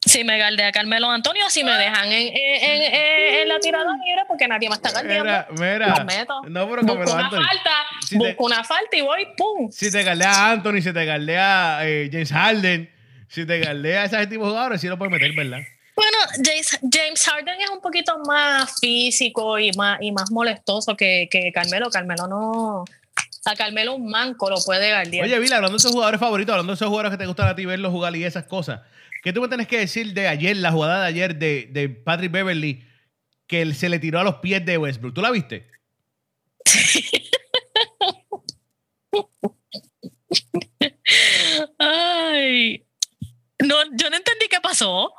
[0.05, 4.47] si me galdea Carmelo Antonio, si me dejan en, en, en- la tirada libre, porque
[4.47, 5.23] nadie más está galdeando.
[5.23, 5.47] Mira,
[5.79, 5.87] mira.
[5.89, 6.41] Los meto.
[6.49, 7.37] No, pero busco una Anthony.
[7.43, 7.71] falta,
[8.07, 9.71] Si te- busco una falta y voy, ¡pum!
[9.71, 12.89] Si te galea Anthony, si te galea eh, James Harden,
[13.27, 15.59] si te galea ese tipo de jugadores, sí lo puedes meter, ¿verdad?
[15.95, 21.27] Bueno, James, James Harden es un poquito más físico y más, y más molestoso que,
[21.29, 21.89] que Carmelo.
[21.89, 22.85] Carmelo no.
[23.45, 25.25] A Carmelo un manco lo puede galdear.
[25.25, 27.55] Oye, Vila, hablando de esos jugadores favoritos, hablando de esos jugadores que te gustan a
[27.55, 28.81] ti verlos jugar y esas cosas,
[29.23, 32.31] ¿qué tú me tienes que decir de ayer, la jugada de ayer de, de Patrick
[32.31, 32.83] Beverly,
[33.47, 35.13] que él se le tiró a los pies de Westbrook?
[35.13, 35.67] ¿Tú la viste?
[41.77, 42.85] Ay.
[43.59, 45.11] No, yo no entendí qué pasó.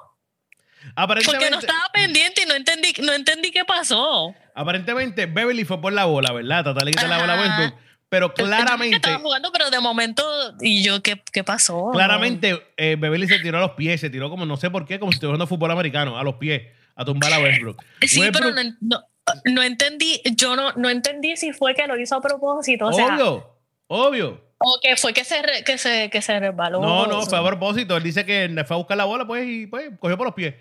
[0.97, 4.35] Aparentemente, Porque no estaba pendiente y no entendí, no entendí qué pasó.
[4.55, 6.65] aparentemente Beverly fue por la bola, ¿verdad?
[6.65, 7.41] Tratar de quitar la bola a.
[7.41, 7.90] Westbrook.
[8.11, 10.23] Pero claramente, Estaba jugando, pero de momento,
[10.61, 11.91] y yo, ¿qué, qué pasó?
[11.93, 14.99] claramente eh, Beverly se tiró a los pies, se tiró como no sé por qué,
[14.99, 16.63] como si estuviera jugando fútbol americano, a los pies,
[16.97, 17.81] a tumbar a Westbrook.
[18.03, 19.03] Sí, pero no, no,
[19.45, 23.15] no entendí, yo no, no entendí si fue que lo hizo a propósito, o sea,
[23.15, 24.45] obvio, obvio.
[24.59, 26.81] o que fue que se, re- que se, que se resbaló.
[26.81, 27.97] No, no, fue a propósito.
[27.97, 30.55] Él dice que fue a buscar la bola, pues, y pues cogió por los pies.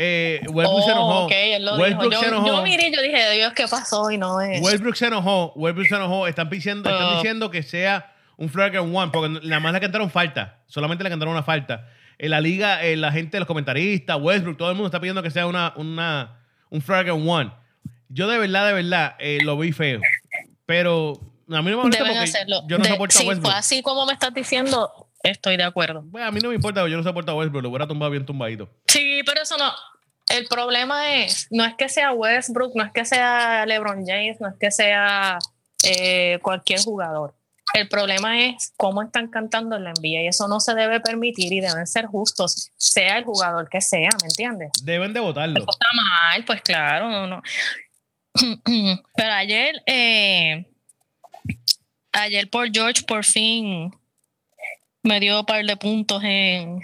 [0.00, 1.18] Eh, Westbrook se enojó.
[1.22, 2.22] Oh, ok, él lo Westbrook dijo.
[2.22, 2.46] se Yo, enojó.
[2.46, 4.10] yo miré y yo dije, Dios, ¿qué pasó?
[4.12, 4.62] Y no es.
[4.62, 5.52] Westbrook se enojó.
[5.56, 6.26] Westbrook se enojó.
[6.28, 7.14] Están diciendo, están Oh.
[7.16, 10.58] diciendo que sea un flagrant one, porque nada más le cantaron falta.
[10.68, 11.88] Solamente le cantaron una falta.
[12.16, 15.30] En la liga, eh, la gente, los comentaristas, Westbrook, todo el mundo está pidiendo que
[15.30, 17.50] sea una, una, un flagrant one.
[18.08, 20.00] Yo de verdad, de verdad, eh, lo vi feo.
[20.66, 21.14] Pero
[21.50, 22.62] a mí no me molesta Deben porque hacerlo.
[22.68, 23.54] yo no De- soporto a Westbrook.
[23.54, 26.04] así como me estás diciendo, estoy de acuerdo.
[26.10, 27.62] Pues, a mí no me importa, yo no soporto a Westbrook.
[27.62, 28.68] Lo hubiera tumbado bien tumbadito.
[28.86, 29.72] Sí, pero eso no.
[30.28, 34.48] El problema es, no es que sea Westbrook, no es que sea LeBron James, no
[34.48, 35.38] es que sea
[35.84, 37.34] eh, cualquier jugador.
[37.74, 41.52] El problema es cómo están cantando en la NBA y eso no se debe permitir
[41.52, 44.70] y deben ser justos, sea el jugador que sea, ¿me entiendes?
[44.82, 45.60] Deben de votarlo.
[45.60, 47.42] Está mal, pues claro, no, no.
[49.16, 50.66] Pero ayer, eh,
[52.12, 53.92] ayer por George por fin
[55.02, 56.80] me dio un par de puntos en,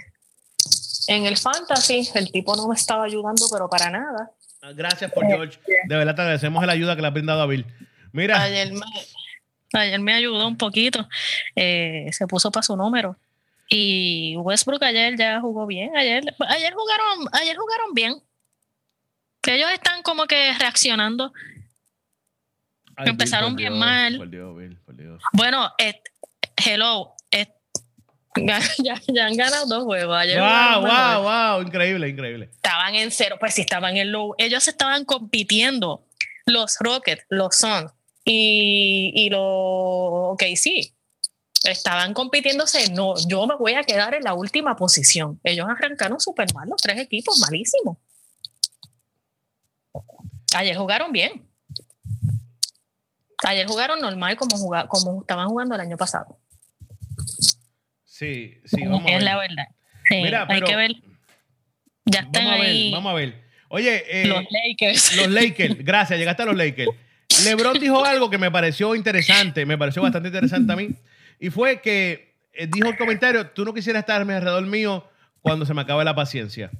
[1.07, 2.09] en el fantasy.
[2.13, 4.31] El tipo no me estaba ayudando, pero para nada.
[4.73, 5.59] Gracias por George.
[5.87, 7.65] De verdad te agradecemos la ayuda que le has brindado a Bill.
[8.11, 8.85] Mira, Ayer me,
[9.73, 11.07] ayer me ayudó un poquito.
[11.55, 13.15] eh, se puso para su número.
[13.69, 15.95] Y Westbrook ayer ya jugó bien.
[15.97, 18.15] Ayer, ayer jugaron, ayer jugaron bien.
[19.47, 21.31] Ellos están como que reaccionando.
[22.95, 24.17] Ay, empezaron por bien Dios, mal.
[24.17, 25.21] Por Dios, Bill, por Dios.
[25.33, 26.01] Bueno, eh,
[26.65, 27.14] hello.
[28.83, 30.15] ya, ya- han ganado dos juegos.
[30.17, 31.61] Ayer Wow, wow, wow.
[31.61, 32.49] Increíble, increíble.
[32.53, 34.35] Estaban en cero, pues sí, estaban en low.
[34.37, 36.05] Ellos estaban compitiendo.
[36.47, 37.91] Los Rockets, los Suns
[38.23, 40.93] y, y los OK, sí.
[41.63, 42.91] Estaban compitiéndose.
[42.91, 45.39] No, yo me voy a quedar en la última posición.
[45.43, 47.97] Ellos arrancaron súper mal, los tres equipos, malísimos.
[50.55, 51.47] Ayer jugaron bien.
[53.43, 56.39] Ayer jugaron normal como, juga- como estaban jugando el año pasado.
[58.17, 59.23] Sí, sí, vamos a es ver.
[59.23, 59.65] la verdad.
[60.07, 60.91] Sí, Mira, hay pero- que ver.
[62.05, 63.43] Ya están Vamos a ver, ahí vamos a ver.
[63.67, 65.15] Oye, eh, los Lakers.
[65.17, 66.91] los Lakers, gracias, llegaste a los Lakers.
[67.43, 70.89] LeBron dijo algo que me pareció interesante, me pareció bastante interesante a mí,
[71.41, 75.09] y fue que eh, dijo el comentario, tú no quisieras estarme alrededor mío
[75.41, 76.71] cuando se me acabe la paciencia.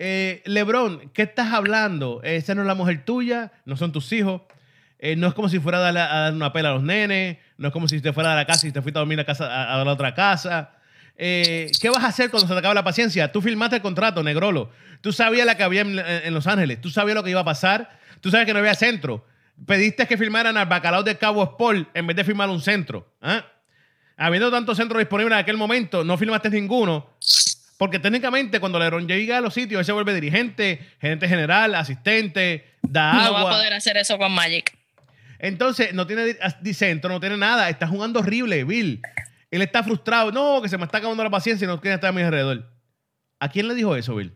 [0.00, 2.20] Eh, LeBron, ¿qué estás hablando?
[2.24, 4.42] Esa no es la mujer tuya, no son tus hijos.
[5.06, 7.74] Eh, no es como si fuera a dar una pela a los nenes, no es
[7.74, 9.78] como si te fuera a la casa y te fuiste a dormir a, casa, a,
[9.78, 10.70] a la otra casa.
[11.18, 13.30] eh, ¿qué vas a hacer cuando se te acabe la paciencia?
[13.30, 14.70] Tú firmaste el contrato, Negrolo.
[15.02, 16.80] Tú sabías la que había en, en Los Ángeles.
[16.80, 17.98] Tú sabías lo que iba a pasar.
[18.22, 19.26] Tú sabes que no había centro.
[19.66, 23.12] Pediste que firmaran al bacalao de Cabo Sport en vez de firmar un centro.
[23.20, 23.44] ¿ah?
[24.16, 27.10] Habiendo tantos centros disponibles en aquel momento, no firmaste ninguno.
[27.76, 32.76] Porque técnicamente cuando LeBron llega a los sitios, él se vuelve dirigente, gerente general, asistente,
[32.80, 33.40] da agua.
[33.40, 34.74] No va a poder hacer eso con Magic.
[35.44, 36.38] Entonces, no tiene
[36.72, 37.68] centro, no tiene nada.
[37.68, 39.02] Está jugando horrible, Bill.
[39.50, 40.32] Él está frustrado.
[40.32, 42.66] No, que se me está acabando la paciencia y no quiere estar a mi alrededor.
[43.38, 44.34] ¿A quién le dijo eso, Bill?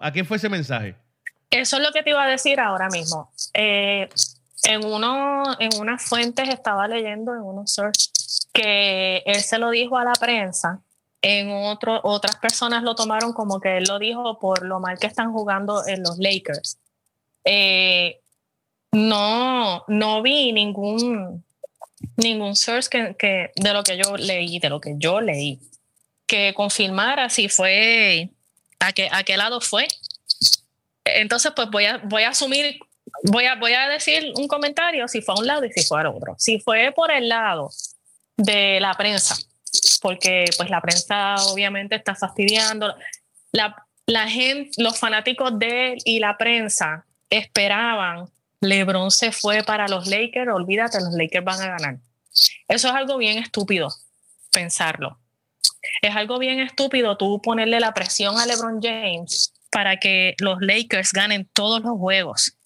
[0.00, 0.96] ¿A quién fue ese mensaje?
[1.48, 3.30] Eso es lo que te iba a decir ahora mismo.
[3.54, 4.08] Eh,
[4.64, 9.96] en, uno, en unas fuentes estaba leyendo, en unos sources, que él se lo dijo
[9.96, 10.82] a la prensa.
[11.20, 15.30] En otras personas lo tomaron como que él lo dijo por lo mal que están
[15.30, 16.78] jugando en los Lakers.
[17.44, 18.21] Eh,
[18.92, 21.44] no, no vi ningún,
[22.16, 25.58] ningún source que, que, de lo que yo leí, de lo que yo leí,
[26.26, 28.30] que confirmara si fue,
[28.78, 29.88] a qué, a qué lado fue.
[31.04, 32.78] Entonces, pues voy a, voy a asumir,
[33.24, 36.00] voy a, voy a decir un comentario si fue a un lado y si fue
[36.00, 36.36] al otro.
[36.38, 37.70] Si fue por el lado
[38.36, 39.36] de la prensa,
[40.02, 42.94] porque pues la prensa obviamente está fastidiando.
[43.52, 48.28] La, la gente, los fanáticos de él y la prensa esperaban
[48.62, 51.98] LeBron se fue para los Lakers, olvídate, los Lakers van a ganar.
[52.68, 53.92] Eso es algo bien estúpido,
[54.52, 55.18] pensarlo.
[56.00, 61.12] Es algo bien estúpido tú ponerle la presión a LeBron James para que los Lakers
[61.12, 62.56] ganen todos los juegos.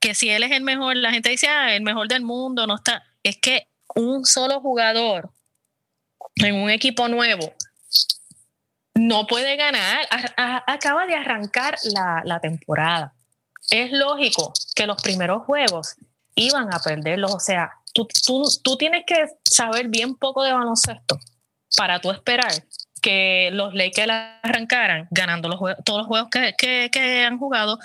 [0.00, 2.74] Que si él es el mejor, la gente dice, ah, el mejor del mundo, no
[2.74, 3.04] está.
[3.22, 5.30] Es que un solo jugador
[6.34, 7.54] en un equipo nuevo
[8.94, 10.04] no puede ganar.
[10.66, 13.14] acaba de arrancar la, la temporada
[13.70, 15.96] es lógico que los primeros juegos
[16.34, 17.34] iban a perderlos.
[17.34, 18.08] O sea, tú,
[18.62, 21.18] tú, tienes que saber bien poco de baloncesto
[21.76, 22.52] para tú esperar
[23.02, 27.78] que los Lakers arrancaran ganando los todos los juegos que, han jugado.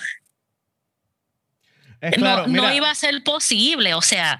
[2.17, 4.39] no, no iba a ser posible, o sea,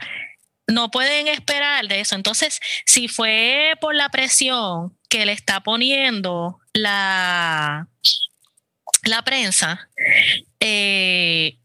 [0.67, 2.15] no pueden esperar de eso.
[2.15, 7.88] Entonces, si fue por la presión que le está poniendo la,
[9.03, 9.89] la prensa,
[10.65, 11.58] eh,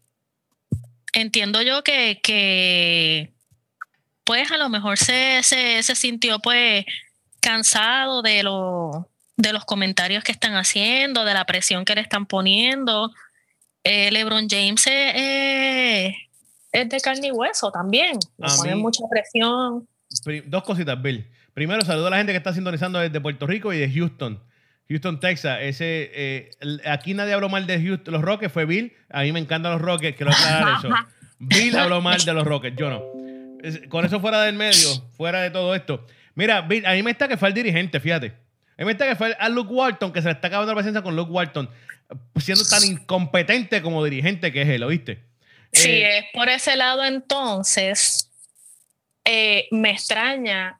[1.13, 3.31] entiendo yo que,
[4.25, 6.83] pues a lo mejor se, se, sintió pues
[7.39, 12.25] cansado de, lo, de los comentarios que están haciendo, de la presión que le están
[12.25, 13.09] poniendo.
[13.85, 16.13] Eh, LeBron James es,
[16.73, 18.19] de carne y hueso también.
[18.37, 19.87] Le ponen mucha presión.
[20.47, 21.25] Dos cositas, Bill.
[21.53, 24.43] Primero, saludo a la gente que está sintonizando desde Puerto Rico y de Houston.
[24.89, 25.59] Houston, Texas.
[25.61, 26.51] Ese, eh,
[26.85, 28.91] aquí nadie habló mal de Houston, los Rockets, fue Bill.
[29.09, 30.89] A mí me encantan los Rockets, quiero aclarar eso.
[31.39, 33.03] Bill habló mal de los Rockets, yo no.
[33.89, 36.05] Con eso fuera del medio, fuera de todo esto.
[36.33, 38.27] Mira, Bill, a mí me está que fue el dirigente, fíjate.
[38.27, 40.77] A mí me está que fue a Luke Walton, que se le está acabando la
[40.77, 41.69] presencia con Luke Walton,
[42.37, 45.23] siendo tan incompetente como dirigente que es él, ¿oíste?
[45.71, 48.31] Sí, eh, es por ese lado entonces,
[49.23, 50.79] eh, me extraña.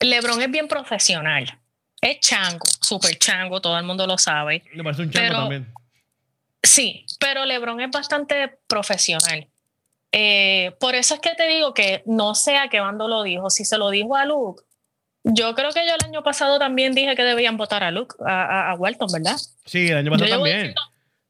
[0.00, 1.58] LeBron es bien profesional
[2.04, 4.62] es chango, súper chango, todo el mundo lo sabe.
[4.74, 5.72] Me parece un chango también.
[6.62, 9.48] Sí, pero LeBron es bastante profesional.
[10.12, 13.50] Eh, por eso es que te digo que no sé a qué bando lo dijo.
[13.50, 14.62] Si se lo dijo a Luke,
[15.24, 18.74] yo creo que yo el año pasado también dije que debían votar a Luke, a,
[18.78, 19.36] Walton, ¿verdad?
[19.64, 20.74] Sí, el año pasado también.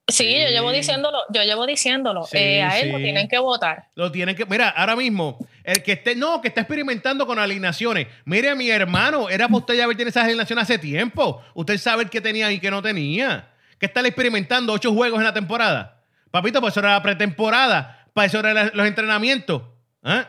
[0.07, 2.27] Sí, yo llevo diciéndolo, yo llevo diciéndolo.
[2.33, 3.89] Eh, a él lo tienen que votar.
[3.95, 8.09] Lo tienen que, mira, ahora mismo, el que esté, no, que está experimentando con alineaciones.
[8.27, 11.43] Mire, mi hermano, era para usted ya ver tiene esas alineaciones hace tiempo.
[11.55, 13.49] Usted sabe qué tenía y qué no tenía.
[13.79, 16.03] Que está experimentando ocho juegos en la temporada.
[16.31, 18.07] Papito, pues eso era la pretemporada.
[18.13, 19.63] Para eso eran los entrenamientos.
[20.03, 20.29] ¿Ah?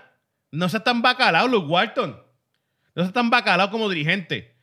[0.52, 2.18] No se tan bacalao, Luke Walton.
[2.96, 4.56] No se tan bacalao como dirigente.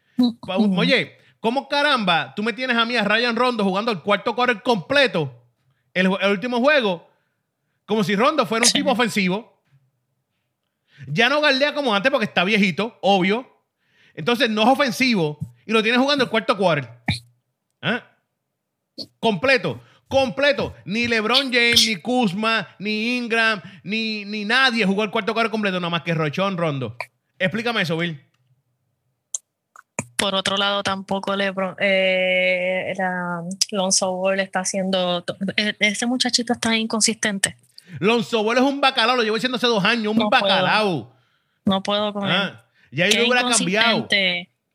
[0.77, 4.63] Oye, ¿Cómo caramba tú me tienes a mí, a Ryan Rondo, jugando el cuarto quarter
[4.63, 5.43] completo,
[5.93, 7.11] el, último juego,
[7.85, 9.61] como si Rondo fuera un tipo ofensivo?
[11.09, 13.61] Ya no galdea como antes porque está viejito, obvio.
[14.15, 16.89] Entonces no es ofensivo y lo tienes jugando el cuarto quarter.
[17.81, 18.05] ¿Ah?
[19.19, 20.77] Completo, completo.
[20.85, 25.81] Ni LeBron James, ni Kuzma, ni Ingram, ni, ni nadie jugó el cuarto quarter completo,
[25.81, 26.97] nada más que Rochón Rondo.
[27.37, 28.32] Explícame eso, Bill
[30.23, 32.95] por otro lado tampoco LeBron, eh,
[33.73, 35.25] Lonzo Ball está haciendo,
[35.57, 37.57] e, ese muchachito está inconsistente.
[37.99, 41.13] Lonzo Ball es un bacalao, lo llevo diciendo hace dos años, un bacalao.
[41.65, 42.99] No puedo con ah, él.
[42.99, 44.09] Ya yo lo hubiera cambiado.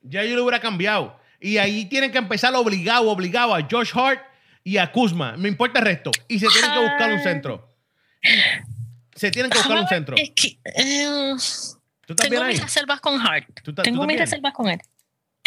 [0.02, 1.18] Ya yo lo hubiera cambiado.
[1.40, 4.20] Y ahí tienen que empezar obligado, obligado a Josh Hart
[4.66, 5.38] y a Kuzma.
[5.38, 6.12] Me importa el resto.
[6.28, 7.70] Y se tienen que buscar un centro.
[9.16, 10.16] Se tienen que buscar un centro.
[10.18, 10.60] Es que,
[12.18, 13.48] tengo mis reservas con Hart.
[13.82, 14.82] Tengo mis reservas con él.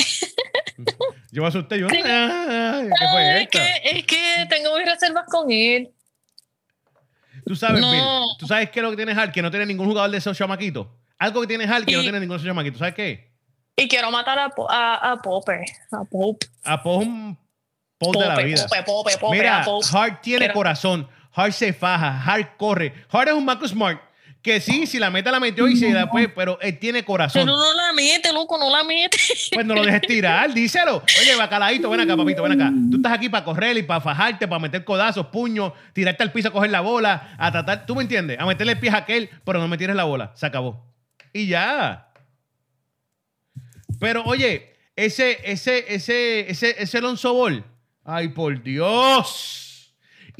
[1.32, 1.78] Yo me asusté.
[1.78, 5.90] Yo, ay, ¿qué fue Ay, es, que, es que tengo mis reservas con él.
[7.46, 7.90] Tú sabes, No.
[7.92, 8.02] Bill,
[8.38, 10.36] tú sabes qué es lo que tiene Hal, que no tiene ningún jugador de esos
[10.36, 10.86] chamaquitos.
[11.18, 12.78] Algo que tiene Hal que no tiene ningún de esos chamaquitos.
[12.78, 13.30] ¿Sabes qué?
[13.76, 15.60] Y quiero matar a, a, a Popper.
[15.92, 16.46] A Pope.
[16.64, 17.38] A Poe es un
[17.98, 18.62] Poe de la Pope, vida.
[18.66, 19.86] Pope, Pope, Pope, Mira, a Pope.
[19.92, 21.08] Hart tiene Pero- corazón.
[21.32, 22.22] Hart se faja.
[22.22, 22.92] Hart corre.
[23.10, 24.00] Hart es un Marcus Smart.
[24.42, 27.42] Que sí, si la meta la metió y se la fue, pero él tiene corazón.
[27.44, 29.18] Pero no la mete, loco, no la mete.
[29.52, 31.02] Pues no lo dejes tirar, díselo.
[31.20, 32.72] Oye, bacaladito, ven acá, papito, ven acá.
[32.90, 36.48] Tú estás aquí para correr y para fajarte, para meter codazos, puños, tirarte al piso
[36.48, 38.38] a coger la bola, a tratar, ¿tú me entiendes?
[38.40, 40.32] A meterle pies a aquel, pero no me tires la bola.
[40.34, 40.86] Se acabó.
[41.34, 42.08] Y ya.
[43.98, 47.62] Pero oye, ese, ese, ese, ese, ese Alonso Ball.
[48.04, 49.69] Ay, por Dios.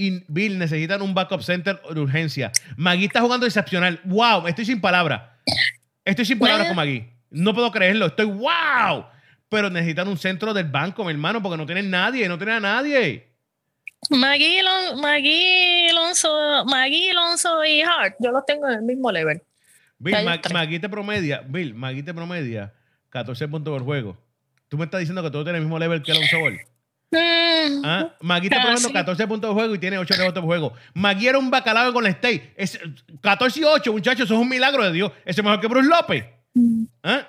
[0.03, 2.51] Y Bill, necesitan un backup center de urgencia.
[2.77, 4.01] Magui está jugando excepcional.
[4.05, 5.23] Wow, estoy sin palabras.
[6.05, 7.07] Estoy sin palabras con Magui.
[7.29, 8.07] No puedo creerlo.
[8.07, 9.05] Estoy wow.
[9.51, 12.61] Pero necesitan un centro del banco, mi hermano, porque no tienen nadie, no tienen a
[12.61, 13.29] nadie.
[14.09, 19.43] Maggie, Alon- Maggie Alonso, Maggie Alonso y Hart, yo los tengo en el mismo level.
[19.99, 20.41] Bill, Ma-.
[20.53, 22.73] Magui te promedia, Bill, Magui te promedia
[23.11, 24.17] 14 puntos por juego.
[24.69, 26.59] Tú me estás diciendo que tú tienes el mismo level que Alonso Ball.
[27.13, 28.15] Mm, ¿Ah?
[28.21, 28.93] Magui Ah, promediando sí.
[28.95, 30.73] 14 puntos por juego y tiene 8 rebotes por juego.
[30.95, 32.55] Magui era un bacalao con la State.
[32.57, 32.79] Es
[33.21, 35.13] 14 y 8, muchachos, eso es un milagro de Dios.
[35.25, 36.25] Ese es mejor que Bruce López.
[37.03, 37.27] ¿Ah?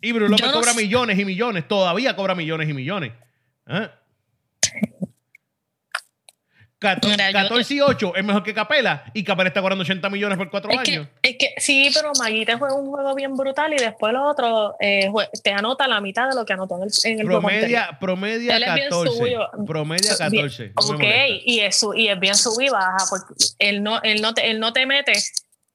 [0.00, 0.82] Y Bruce López no cobra sé.
[0.82, 3.12] millones y millones, todavía cobra millones y millones.
[3.66, 3.90] ¿Ah?
[6.80, 10.08] Cato- Mira, yo- 14 y 8 es mejor que Capela y Capela está cobrando 80
[10.10, 11.08] millones por 4 Es años.
[11.20, 14.22] que, es que sí, pero Magui te juega un juego bien brutal y después los
[14.30, 15.10] otros eh,
[15.42, 17.26] te anota la mitad de lo que anotó en el, en el.
[17.26, 19.16] Promedia, promedia Él es bien 14.
[19.18, 19.48] suyo.
[19.66, 20.72] Promedia Bien, 14.
[20.76, 24.00] no me ok, y es, su- y es bien sub y baja, porque él no,
[24.02, 25.14] él no, te, él no te mete,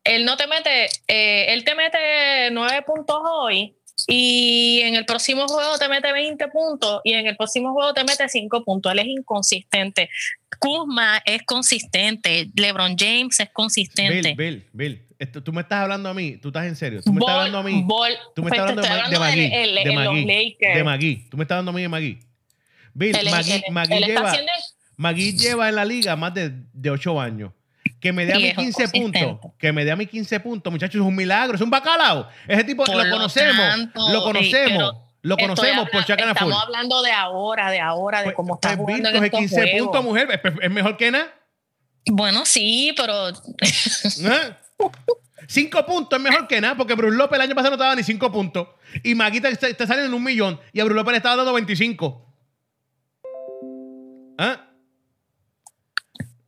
[0.06, 3.76] él no te mete, eh, él te mete nueve puntos hoy
[4.08, 8.04] y en el próximo juego te mete 20 puntos y en el próximo juego te
[8.04, 8.92] mete 5 puntos.
[8.92, 10.10] Él es inconsistente.
[10.60, 12.50] Kuzma es consistente.
[12.56, 14.34] LeBron James es consistente.
[14.34, 17.02] Bill, Bill, Bill, esto- tú me estás hablando a mí, tú estás en serio.
[17.04, 17.84] Tú me estás Ball- hablando a mí.
[17.86, 19.50] Ball- Tú me estás te hablando de, de hablando Magui.
[19.50, 20.26] de los Magui.
[20.26, 20.76] Lakers.
[20.78, 21.30] De Magui.
[21.30, 22.20] Tú me estás dando a mí de Magui.
[22.94, 24.52] Bill, Él- Magui, él- Magui él lleva, haciendo-
[24.98, 27.52] Magui lleva en la liga más de, de 8 años.
[28.04, 29.52] Que me dé a un 15 puntos.
[29.58, 31.56] Que me dé a mí 15 puntos, muchachos, es un milagro.
[31.56, 32.28] Es un bacalao.
[32.46, 33.56] Ese tipo Por lo conocemos.
[33.66, 34.96] tanto, lo conocemos.
[35.22, 36.50] lo conocemos por Chacana Full.
[36.50, 39.62] Estamos hablando de ahora, de ahora, de Pues, cómo está jugando en coge estos 15
[39.62, 39.80] juegos.
[39.82, 40.42] puntos, mujer.
[40.44, 41.34] Es, es mejor que nada.
[42.08, 44.56] Bueno, sí, pero ¿Eh?
[45.48, 48.04] Cinco puntos es mejor que nada, porque Bruce López el año pasado no estaba ni
[48.04, 48.68] cinco puntos.
[49.02, 50.60] Y Magui te, te, te salen en un millón.
[50.74, 52.36] Y a Bruce López le estaba dando 25.
[54.40, 54.60] ¿Ah?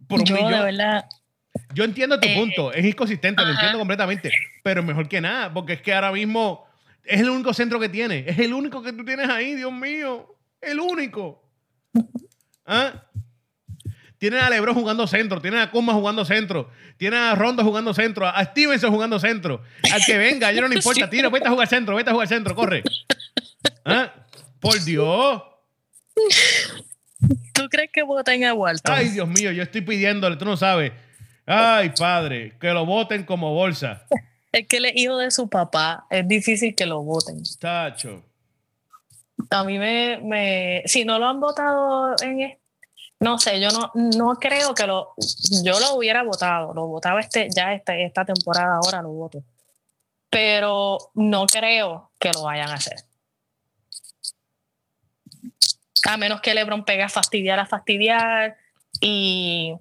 [0.10, 0.52] Por un yo millón.
[0.52, 1.06] de verdad.
[1.76, 2.72] Yo entiendo tu Eh, punto.
[2.72, 4.32] Es inconsistente, lo entiendo completamente.
[4.64, 6.66] Pero mejor que nada, porque es que ahora mismo
[7.04, 8.24] es el único centro que tiene.
[8.26, 10.38] Es el único que tú tienes ahí, Dios mío.
[10.62, 11.44] El único.
[12.66, 12.94] ¿Ah?
[14.18, 18.26] Tienen a Lebron jugando centro, tienen a Kuma jugando centro, tienen a Rondo jugando centro,
[18.26, 19.62] a Stevenson jugando centro.
[19.92, 22.28] Al que venga, yo no le importa, tira, vete a jugar centro, vete a jugar
[22.30, 22.84] centro, corre.
[23.84, 24.14] ¿Ah?
[24.62, 25.44] Por Dios.
[27.54, 28.96] ¿Tú crees que voten a Walton?
[28.96, 30.94] Ay, Dios mío, yo estoy pidiéndole, tú no sabes.
[31.46, 34.06] Ay, padre, que lo voten como bolsa.
[34.52, 36.06] Es que él es hijo de su papá.
[36.10, 37.44] Es difícil que lo voten.
[37.60, 38.24] Tacho.
[39.50, 42.58] A mí me, me si no lo han votado en
[43.20, 45.14] no sé, yo no, no creo que lo
[45.64, 49.44] yo lo hubiera votado, lo votaba este ya este, esta temporada ahora lo voto.
[50.30, 52.98] Pero no creo que lo vayan a hacer.
[56.08, 58.58] A menos que LeBron pegue a fastidiar a fastidiar
[59.00, 59.74] y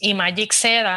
[0.00, 0.96] y Magic ceda,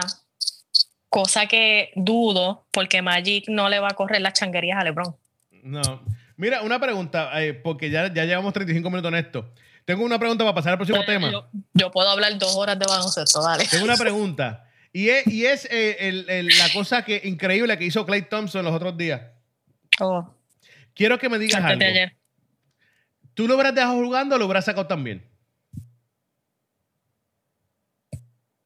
[1.10, 5.16] cosa que dudo porque Magic no le va a correr las changuerías a LeBron.
[5.64, 6.04] No.
[6.38, 9.54] Mira, una pregunta, eh, porque ya, ya llevamos 35 minutos en esto.
[9.86, 11.32] Tengo una pregunta para pasar al próximo tema.
[11.32, 13.66] Yo, yo puedo hablar dos horas de baloncesto, dale.
[13.68, 14.66] Tengo una pregunta.
[14.94, 18.64] Y es, y es eh, el- el- la cosa que increíble que hizo Clay Thompson
[18.66, 19.22] los otros días.
[20.00, 20.34] Oh,
[20.94, 21.84] Quiero que me digas algo.
[21.84, 22.16] ayer.
[23.34, 25.26] ¿Tú lo hubieras dejado jugando o lo hubieras sacado también?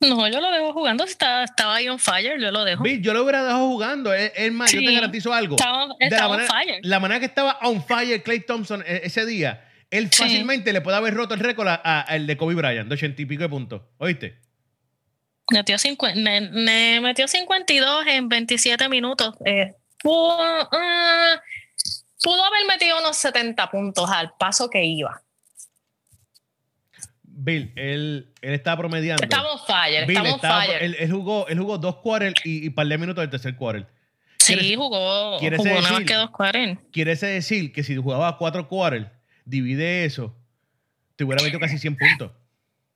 [0.09, 1.05] No, yo lo dejo jugando.
[1.05, 2.83] si Estaba, estaba ahí on fire, yo lo dejo.
[2.83, 4.13] Bill, yo lo hubiera dejado jugando.
[4.13, 5.55] Es, más, yo te garantizo algo.
[5.55, 6.79] Estaba, De la estaba on manera, fire.
[6.83, 10.23] la manera que estaba on fire Clay Thompson eh, ese día, él Sí.
[10.23, 13.43] fácilmente le puede haber roto el récord al de Kobe Bryant, de 80 y pico
[13.43, 13.81] de puntos.
[13.97, 14.39] ¿Oíste?
[15.51, 15.75] Metió,
[16.15, 19.35] me, me metió 52 en 27 minutos.
[19.45, 21.39] Eh, pudo, ah,
[22.23, 25.21] pudo haber metido unos 70 puntos al paso que iba.
[27.45, 29.23] Bill, él, él estaba promediando.
[29.23, 30.83] Estamos fire, Bill estamos estaba- fire.
[30.83, 33.87] él, él jugó, él jugó dos quarters y, y par de minutos del tercer quarter.
[34.39, 36.77] Sí, jugó, jugó nada más que dos quarters.
[36.91, 39.07] Quiere decir que si jugaba cuatro quarters,
[39.45, 40.35] divide eso,
[41.15, 42.31] te hubiera metido casi 100 puntos.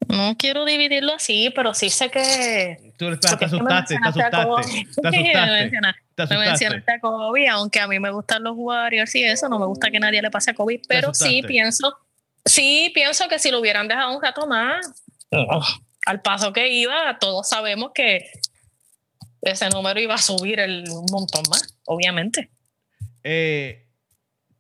[0.08, 2.94] No quiero dividirlo así, pero sí sé que.
[2.98, 4.86] Tú te, asustaste, te asustaste.
[5.02, 6.36] Te asustaste.
[6.36, 9.66] Me mencionaste a Kobe, aunque a mí me gustan los Warriors y eso, no me
[9.66, 11.96] gusta que nadie le pase a Kobe, pero sí pienso,
[12.50, 15.04] sí pienso que si lo hubieran dejado un rato más,
[16.06, 18.26] al paso que iba, todos sabemos que
[19.42, 22.50] ese número iba a subir el, un montón más, obviamente.
[23.24, 23.86] Eh,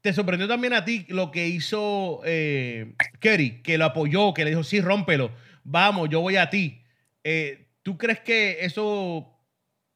[0.01, 4.51] ¿Te sorprendió también a ti lo que hizo eh, Kerry, que lo apoyó, que le
[4.51, 5.31] dijo, sí, rómpelo,
[5.63, 6.81] vamos, yo voy a ti?
[7.23, 9.37] Eh, ¿Tú crees que eso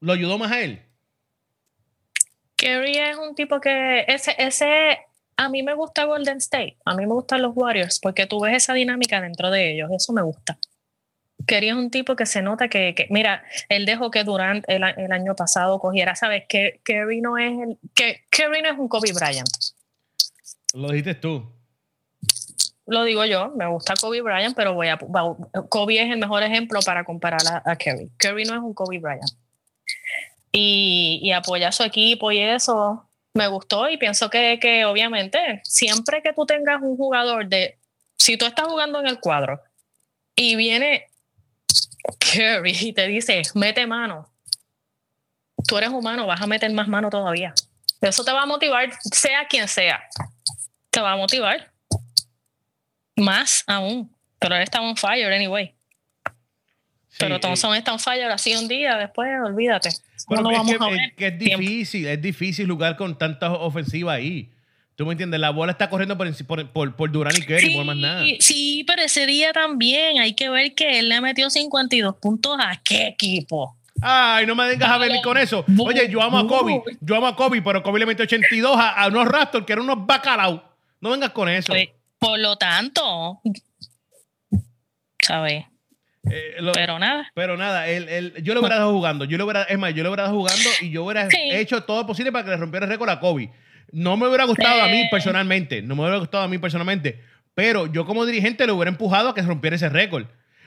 [0.02, 0.82] lo ayudó más a él?
[2.58, 5.00] Kerry es un tipo que ese, ese,
[5.38, 8.56] a mí me gusta Golden State, a mí me gustan los Warriors, porque tú ves
[8.56, 10.58] esa dinámica dentro de ellos, eso me gusta.
[11.48, 15.80] Es un tipo que se nota que, mira, él dejó que Durant el, año pasado
[15.80, 16.46] cogiera, ¿sabes?
[16.48, 19.50] Que Kerry no es el, que Kerry no es un Kobe Bryant.
[20.74, 21.52] Lo dijiste tú.
[22.86, 24.98] Lo digo yo, me gusta Kobe Bryant, pero voy a,
[25.70, 28.10] Kobe es el mejor ejemplo para comparar a, Kerry.
[28.18, 29.32] Kerry no es un Kobe Bryant.
[30.52, 35.62] Y, y apoya a su equipo y eso me gustó y pienso que, que obviamente
[35.64, 37.80] siempre que tú tengas un jugador de,
[38.18, 39.60] si tú estás jugando en el cuadro
[40.36, 41.08] y viene
[42.20, 44.32] Kerry y te dice, mete mano,
[45.68, 47.54] tú eres humano, vas a meter más mano todavía.
[48.02, 50.04] Eso te va a motivar, sea quien sea
[50.94, 51.72] te va a motivar.
[53.18, 54.16] Más aún.
[54.40, 55.76] Pero él está on fire anyway.
[57.18, 59.90] pero Thompson está on fire así un día, después olvídate.
[60.30, 60.76] No es, vamos
[61.17, 64.49] que, es, difícil, es difícil jugar con tantas ofensivas ahí.
[64.95, 65.39] ¿Tú me entiendes?
[65.39, 68.26] La bola está corriendo por, por, por Durán y Kerry, por más nada.
[68.39, 72.80] Sí, pero ese día también hay que ver que él le metió 52 puntos a
[72.84, 73.76] qué equipo.
[74.01, 75.65] Ay, no me vengas a venir con eso.
[75.80, 78.89] Oye, yo amo a Kobe, yo amo a Kobe, pero Kobe le metió 82 a,
[78.89, 80.61] a unos Raptors que eran unos bacalaos.
[80.99, 81.74] No vengas con eso.
[81.74, 83.41] Pues, por lo tanto,
[85.21, 85.65] ¿sabes?
[86.30, 87.32] Eh, pero nada.
[87.36, 89.26] Pero nada, yo lo hubiera dado jugando.
[89.26, 92.05] Yo lo hubiera, es más, yo lo hubiera dado jugando y yo hubiera hecho todo
[92.05, 93.51] posible para que le rompiera el récord a Kobe.
[93.91, 95.82] No me hubiera gustado a mí personalmente.
[95.82, 97.21] No me hubiera gustado a mí personalmente.
[97.53, 100.26] Pero yo como dirigente le hubiera empujado a que rompiera ese récord.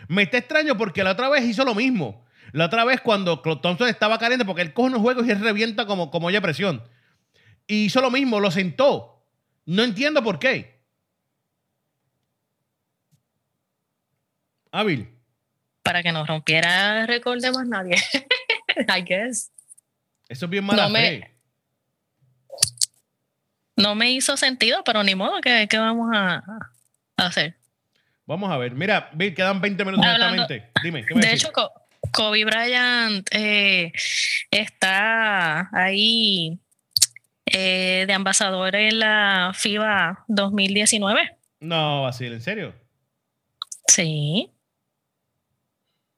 [0.08, 2.24] Me está extraño porque la otra vez hizo lo mismo.
[2.52, 5.86] La otra vez cuando Thompson estaba caliente porque él coge unos juegos y él revienta
[5.86, 6.82] como, como ya presión.
[7.66, 9.26] Y hizo lo mismo, lo sentó.
[9.64, 10.80] No entiendo por qué.
[14.70, 15.15] Hábil.
[15.86, 17.94] Para que no rompiera el récord de más nadie.
[18.88, 19.52] I guess.
[20.28, 21.30] Eso es bien mala no Me,
[23.76, 26.42] no me hizo sentido, pero ni modo, ¿qué, vamos a,
[27.16, 27.54] hacer?
[28.26, 28.74] Vamos a ver.
[28.74, 30.70] Mira, Bill, quedan 20 minutos exactamente.
[30.82, 31.52] Dime, ¿qué me De hecho,
[32.12, 33.92] Kobe Bryant eh,
[34.50, 36.58] está ahí
[37.44, 41.36] eh, de ambasador en la FIBA 2019.
[41.60, 42.74] No, así, ¿en serio?
[43.86, 44.50] Sí.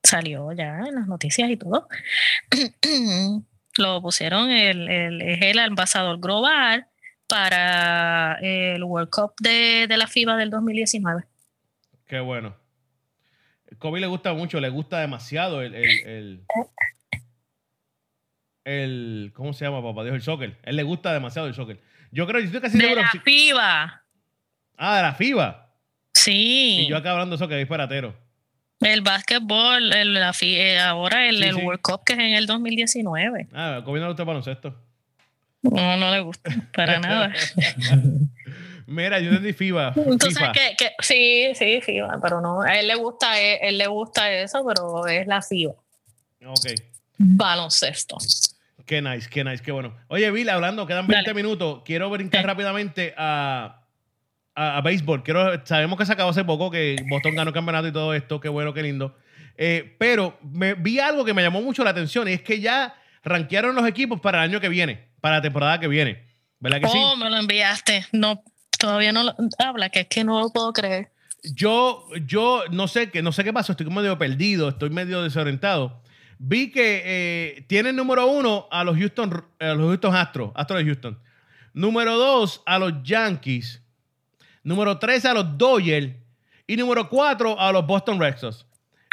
[0.08, 1.86] Salió ya en las noticias y todo.
[3.76, 6.86] Lo pusieron, el, el, es el ambasador global
[7.26, 11.24] para el World Cup de, la FIBA del 2019.
[12.06, 12.56] Qué bueno.
[13.76, 15.74] Kobe le gusta mucho, le gusta demasiado el,
[18.64, 19.32] el.
[19.34, 20.04] ¿Cómo se llama, papá?
[20.04, 20.58] Dios, el soccer.
[20.62, 21.82] él le gusta demasiado el soccer.
[22.10, 24.04] Yo creo que estoy casi de La FIBA.
[24.78, 25.70] Ah, de la FIBA.
[26.14, 26.84] Sí.
[26.86, 28.27] Y yo acá hablando de soccer, disparatero.
[28.80, 33.48] El básquetbol, el, la eh, ahora el, el World Cup que es en el 2019.
[33.52, 34.74] Ah, ¿cómo no le gusta el baloncesto?
[35.62, 37.32] No, no le gusta, para nada.
[38.86, 39.92] Mira, yo entendí FIBA.
[39.96, 42.62] Entonces, que, que, sí, sí, FIBA, pero no.
[42.62, 45.74] A él le gusta, él, él le gusta eso, pero es la FIBA.
[46.46, 46.66] Ok.
[47.18, 48.16] Baloncesto.
[48.86, 49.94] Qué nice, qué nice, qué bueno.
[50.08, 51.82] Oye, Bill, hablando, quedan 20 minutos.
[51.84, 53.77] Quiero brincar rápidamente a,
[54.58, 55.22] a, béisbol.
[55.22, 58.40] Quiero, sabemos que se acabó hace poco, que Boston ganó campeonato y todo esto.
[58.40, 59.16] Qué bueno, qué lindo.
[59.56, 62.94] Eh, pero me, vi algo que me llamó mucho la atención y es que ya
[63.24, 66.26] rankearon los equipos para el año que viene, para la temporada que viene.
[66.60, 67.22] ¿Verdad que oh, sí?
[67.22, 68.06] me lo enviaste.
[68.12, 68.42] No,
[68.78, 71.10] todavía no lo, habla, que es que no lo puedo creer.
[71.42, 76.02] Yo, yo no sé, que no sé qué pasó, estoy medio perdido, estoy medio desorientado.
[76.38, 80.86] Vi que eh, tiene número uno a los Houston, a los Houston Astros, Astros de
[80.86, 81.18] Houston.
[81.74, 83.82] Número dos a los Yankees.
[84.68, 86.10] Número tres a los Dodgers.
[86.66, 88.66] Y número cuatro a los Boston Red Sox.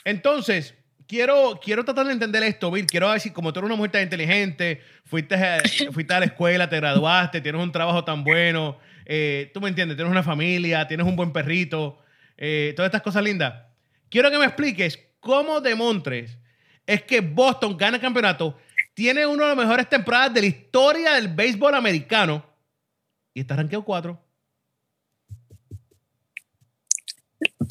[0.03, 0.75] Entonces,
[1.07, 2.85] quiero, quiero tratar de entender esto, Bill.
[2.85, 5.37] Quiero decir, como tú eres una mujer tan inteligente, fuiste,
[5.93, 9.95] fuiste a la escuela, te graduaste, tienes un trabajo tan bueno, eh, tú me entiendes,
[9.95, 11.99] tienes una familia, tienes un buen perrito,
[12.35, 13.53] eh, todas estas cosas lindas.
[14.09, 16.37] Quiero que me expliques cómo demontres
[16.85, 18.57] es que Boston gana el campeonato
[18.93, 22.45] tiene una de las mejores temporadas de la historia del béisbol americano
[23.33, 24.24] y está rankeado 4.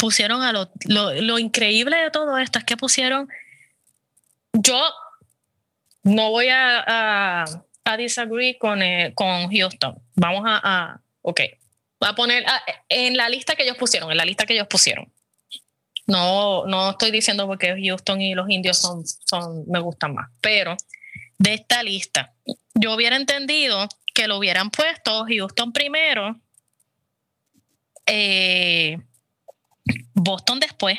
[0.05, 3.27] Pusieron a lo, lo, lo increíble de todo esto es que pusieron.
[4.53, 4.79] Yo
[6.03, 7.45] no voy a, a,
[7.87, 9.99] a disagree con, eh, con Houston.
[10.15, 11.41] Vamos a, a ok,
[12.01, 15.11] a poner a- en la lista que ellos pusieron, en la lista que ellos pusieron.
[16.07, 20.77] No, no estoy diciendo porque Houston y los indios son, son, me gustan más, pero
[21.39, 22.35] de esta lista,
[22.75, 26.39] yo hubiera entendido que lo hubieran puesto Houston primero,
[28.05, 28.99] eh,
[30.15, 30.99] Boston después.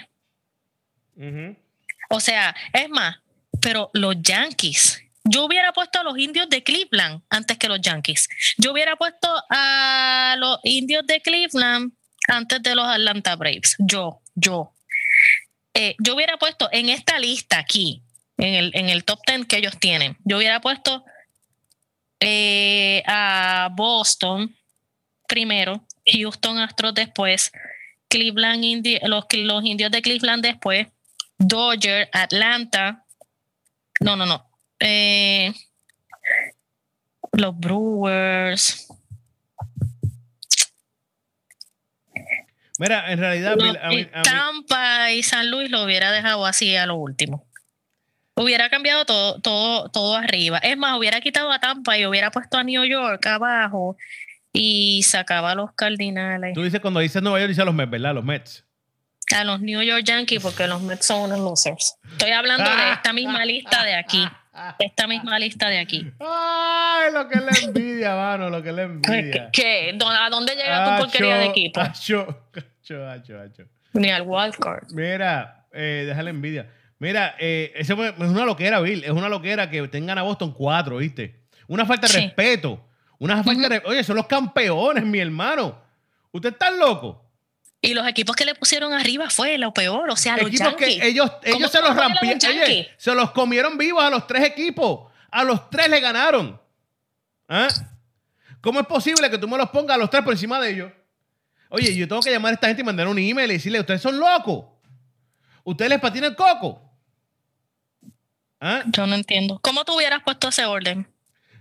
[2.10, 3.18] O sea, es más,
[3.62, 5.02] pero los Yankees.
[5.24, 8.28] Yo hubiera puesto a los indios de Cleveland antes que los Yankees.
[8.58, 11.94] Yo hubiera puesto a los indios de Cleveland
[12.28, 13.76] antes de los Atlanta Braves.
[13.80, 14.74] Yo, yo.
[15.74, 18.04] Eh, yo hubiera puesto en esta lista aquí,
[18.38, 21.04] en el, en el top 10 que ellos tienen, yo hubiera puesto
[22.20, 24.56] eh, a Boston
[25.28, 27.52] primero, Houston Astros después,
[28.16, 30.88] Cleveland Indi- los, los indios de Cleveland después,
[31.38, 33.04] Dodger, Atlanta.
[34.00, 34.50] No, no, no.
[34.80, 35.54] Eh,
[37.34, 38.88] los Brewers.
[42.78, 45.84] Mira, en realidad, los- Bill, a mí- y a mí- Tampa y San Luis lo
[45.84, 47.46] hubiera dejado así a lo último.
[48.38, 50.58] Hubiera cambiado todo, todo, todo arriba.
[50.58, 53.96] Es más, hubiera quitado a Tampa y hubiera puesto a New York abajo
[54.56, 57.92] y sacaba a los Cardinales, tú dices cuando dices Nueva York, dices a los Mets,
[57.92, 58.14] ¿verdad?
[58.16, 58.66] Los Mets.
[59.36, 61.96] a los New York Yankees, porque los Mets son unos losers.
[62.12, 64.28] Estoy hablando de esta misma lista de aquí.
[64.80, 66.10] Esta misma lista de aquí.
[66.20, 69.50] Ay, lo que es la envidia, mano, lo que es la envidia.
[69.54, 69.94] qué?
[69.98, 71.82] ¿Dó- ¿A dónde llega tu porquería de equipo?
[71.82, 73.64] Acho, acho, acho, acho.
[73.94, 74.92] Ni al wildcard.
[74.92, 76.70] Mira, eh, déjale envidia.
[77.00, 79.04] Mira, eh, eso es una loquera, Bill.
[79.04, 81.42] Es una loquera que tengan a Boston cuatro, ¿viste?
[81.68, 82.20] Una falta de Sí.
[82.22, 82.88] respeto.
[83.20, 83.82] Una falta de...
[83.86, 85.78] Oye, son los campeones, mi hermano.
[86.32, 87.24] ¿Usted está loco?
[87.82, 91.00] Y los equipos que le pusieron arriba fue lo peor, o sea, los equipos Yankees.
[91.00, 92.40] que ellos, ¿Cómo ellos se los rampieron.
[92.98, 95.12] Se los comieron vivos a los tres equipos.
[95.30, 96.60] A los tres le ganaron.
[97.48, 97.68] ¿Ah?
[98.62, 100.92] ¿Cómo es posible que tú me los pongas a los tres por encima de ellos?
[101.70, 104.02] Oye, yo tengo que llamar a esta gente y mandar un email y decirle, ustedes
[104.02, 104.66] son locos.
[105.64, 106.82] Ustedes les patinan el coco.
[108.60, 108.82] ¿Ah?
[108.88, 109.60] Yo no entiendo.
[109.62, 111.08] ¿Cómo tú hubieras puesto ese orden?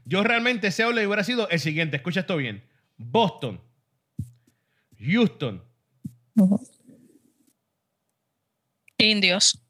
[0.04, 1.96] Yo realmente ese orden hubiera sido el siguiente.
[1.96, 2.62] Escucha esto bien.
[2.96, 3.60] Boston.
[4.98, 5.62] Houston.
[8.98, 9.60] Indios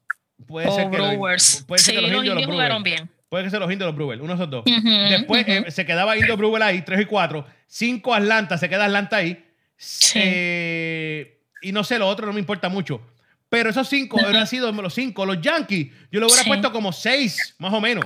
[0.47, 1.63] Puede o ser que los- Brewers.
[1.67, 2.53] puede ser Sí, que los indios o indios Brewers.
[2.55, 3.09] jugaron bien.
[3.29, 4.65] Puede que sean los indios o los Brewers, uno de esos dos.
[5.09, 7.45] Después eh, se quedaba Indio Brewell ahí, 3 y 4.
[7.67, 9.43] 5 Atlanta, se queda Atlanta ahí.
[9.77, 10.19] Sí.
[10.21, 13.01] Eh, y no sé, lo otro no me importa mucho.
[13.49, 15.25] Pero esos cinco hubieran sido los cinco.
[15.25, 16.47] Los Yankees, yo lo hubiera Sí.
[16.49, 18.05] puesto como seis, más o menos.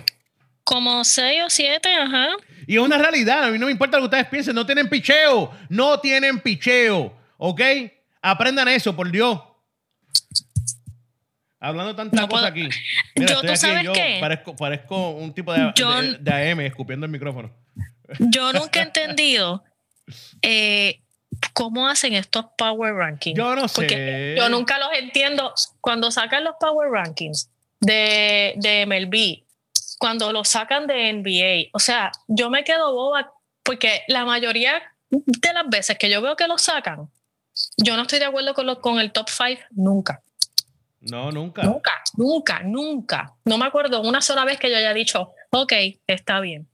[0.69, 2.27] Como seis o siete, ajá.
[2.67, 3.45] Y es una realidad.
[3.45, 4.53] A mí no me importa lo que ustedes piensen.
[4.53, 5.51] No tienen picheo.
[5.67, 7.11] No tienen picheo.
[7.37, 7.59] ¿Ok?
[8.21, 9.39] Aprendan eso, por Dios.
[11.59, 12.69] Hablando tantas No cosas aquí.
[13.15, 14.17] Yo, ¿tú aquí, sabes yo qué?
[14.21, 17.51] Parezco, parezco un tipo de, Yo- de- de AM escupiendo el micrófono.
[18.19, 19.63] Yo nunca he entendido
[20.43, 21.01] eh,
[21.53, 23.35] cómo hacen estos power rankings.
[23.37, 23.73] Yo no sé.
[23.75, 25.51] Porque yo nunca los entiendo.
[25.81, 27.49] Cuando sacan los power rankings
[27.79, 29.48] de, de MLB,
[29.99, 33.31] cuando los sacan de NBA, o sea, yo me quedo boba
[33.63, 34.81] porque la mayoría
[35.11, 37.09] de las veces que yo veo que los sacan,
[37.77, 40.21] yo no estoy de acuerdo con, los, con el top 5 nunca.
[41.01, 41.63] No, nunca.
[41.63, 43.33] Nunca, nunca, nunca.
[43.45, 45.73] No me acuerdo una sola vez que yo haya dicho, ok,
[46.07, 46.67] está bien.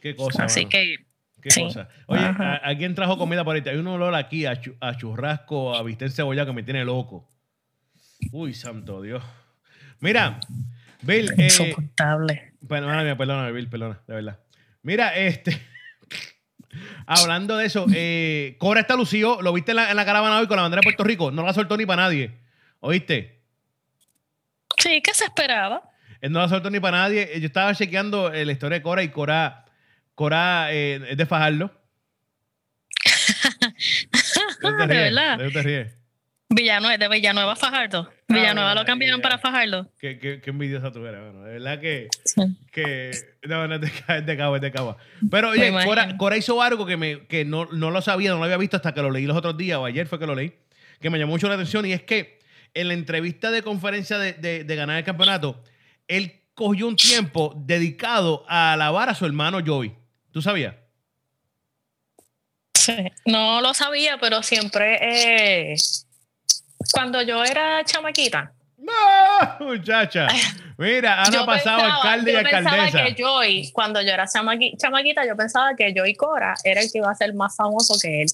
[0.00, 0.44] Qué cosa.
[0.44, 0.70] Así mano.
[0.70, 0.96] que
[1.40, 1.62] Qué sí.
[1.62, 1.88] cosa.
[2.06, 2.56] Oye, Ajá.
[2.56, 3.62] alguien trajo comida por ahí.
[3.66, 7.28] Hay un olor aquí a, chu- a churrasco, a bistec cebolla que me tiene loco.
[8.32, 9.22] Uy, santo Dios.
[10.00, 10.40] Mira,
[11.02, 12.52] Bill, eh, insoportable.
[12.66, 14.38] perdóname, perdóname, Bill, perdona, de verdad.
[14.82, 15.60] Mira, este.
[17.06, 19.42] Hablando de eso, eh, Cobra está lucido.
[19.42, 21.30] ¿Lo viste en la, en la caravana hoy con la bandera de Puerto Rico?
[21.30, 22.38] No la soltó ni para nadie.
[22.80, 23.42] ¿Oíste?
[24.78, 25.82] Sí, ¿qué se esperaba?
[26.20, 27.28] Él no la soltó ni para nadie.
[27.40, 29.64] Yo estaba chequeando eh, la historia de Cora y Cora,
[30.14, 31.72] Cora eh, es de Fajardo.
[34.62, 35.38] ¿De de verdad.
[35.38, 36.01] ¿De te ríes?
[36.54, 38.10] Villanueva, de Villanueva a Fajardo.
[38.28, 39.90] Villanueva lo cambiaron para Fajardo.
[39.98, 41.42] Qué, qué, qué envidiosa tú eres, bueno.
[41.44, 42.42] De verdad que, Sí.
[42.70, 43.10] que
[43.42, 44.94] no, no es de, ca- es de.
[45.30, 45.72] Pero oye.
[45.84, 48.76] Cora, Cora hizo algo que, me, que no, no lo sabía, no lo había visto
[48.76, 50.52] hasta que lo leí los otros días, o ayer fue que lo leí,
[51.00, 52.38] que me llamó mucho la atención, y es que
[52.74, 55.62] en la entrevista de conferencia de, de- de ganar el campeonato,
[56.08, 59.92] él cogió un tiempo dedicado a alabar a su hermano Joey.
[60.32, 60.74] ¿Tú sabías?
[62.74, 62.96] Sí.
[63.26, 64.98] No lo sabía, pero siempre.
[65.72, 65.76] eh,
[66.92, 70.26] cuando yo era chamaquita, No, muchacha.
[70.78, 73.04] Mira, han Yo pasado alcalde y yo pensaba alcaldesa.
[73.14, 76.98] que Joy, cuando yo era chamaqui- chamaquita, yo pensaba que Joy Cora era el que
[76.98, 78.26] iba a ser más famoso que él.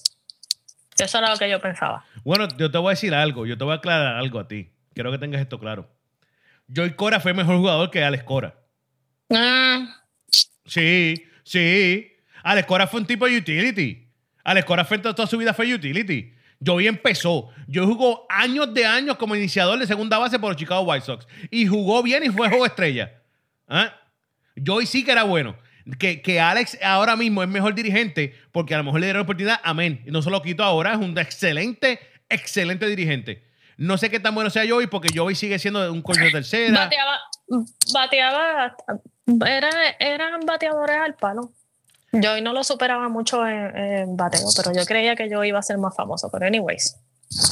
[0.97, 2.03] Eso era lo que yo pensaba.
[2.23, 3.45] Bueno, yo te voy a decir algo.
[3.45, 4.71] Yo te voy a aclarar algo a ti.
[4.93, 5.87] Quiero que tengas esto claro.
[6.67, 8.55] Joy Cora fue mejor jugador que Alex Cora.
[9.29, 9.87] Mm,
[10.65, 12.11] Sí, sí.
[12.43, 14.07] Alex Cora fue un tipo de utility.
[14.43, 16.33] Alex Cora fue toda su vida fue utility.
[16.65, 17.49] Joey empezó.
[17.67, 21.27] Yo jugó años de años como iniciador de segunda base por los Chicago White Sox.
[21.49, 23.21] Y jugó bien y fue juego estrella.
[23.67, 23.93] ¿Ah?
[24.65, 25.55] Joey sí que era bueno.
[25.97, 29.23] Que, que Alex ahora mismo es mejor dirigente porque a lo mejor le dieron la
[29.23, 29.59] oportunidad.
[29.63, 30.03] Amén.
[30.05, 30.93] Y no se lo quito ahora.
[30.93, 33.47] Es un excelente, excelente dirigente.
[33.77, 36.77] No sé qué tan bueno sea Joey porque Joey sigue siendo un coño tercera.
[36.81, 37.19] bateaba,
[37.93, 38.75] bateaba,
[39.47, 41.53] era, eran bateadores al palo.
[42.11, 45.63] Joy no lo superaba mucho en, en bateo, pero yo creía que yo iba a
[45.63, 46.29] ser más famoso.
[46.31, 46.97] Pero, anyways,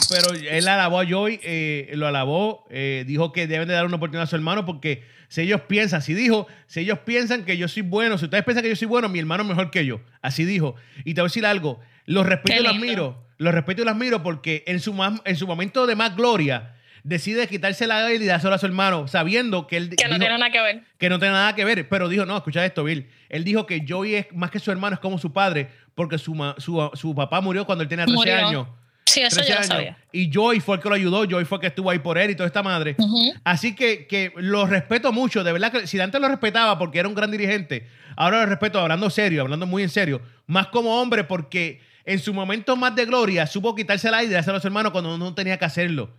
[0.10, 3.98] Pero él alabó a Joy, eh, lo alabó, eh, dijo que deben de dar una
[3.98, 7.68] oportunidad a su hermano porque si ellos piensan, así dijo, si ellos piensan que yo
[7.68, 10.00] soy bueno, si ustedes piensan que yo soy bueno, mi hermano es mejor que yo.
[10.22, 10.76] Así dijo.
[11.06, 13.94] Y te voy a decir algo, los respeto y los admiro, los respeto y los
[13.94, 16.74] admiro porque en su, en su momento de más gloria
[17.08, 20.38] decide quitarse la y dárselo a su hermano, sabiendo que él que no dijo- tiene
[20.38, 20.84] nada que ver.
[20.98, 23.08] que no tiene nada que ver, pero dijo, no, escucha esto, Bill.
[23.30, 26.36] Él dijo que Joey es más que su hermano, es como su padre, porque su,
[26.58, 28.48] su, su papá murió cuando él tenía 13 Murió.
[28.48, 28.68] años.
[29.06, 29.98] Sí, eso 13 yo lo sabía.
[30.12, 32.32] Y Joy fue el que lo ayudó, Joy fue el que estuvo ahí por él
[32.32, 32.98] y toda esta madre.
[33.46, 37.08] Así que, que lo respeto mucho, de verdad que si antes lo respetaba porque era
[37.08, 37.88] un gran dirigente,
[38.18, 42.34] ahora lo respeto hablando serio, hablando muy en serio, más como hombre porque en su
[42.34, 45.34] momento más de gloria supo quitarse el aire y dárselo a su hermano cuando no
[45.34, 46.10] tenía que hacerlo.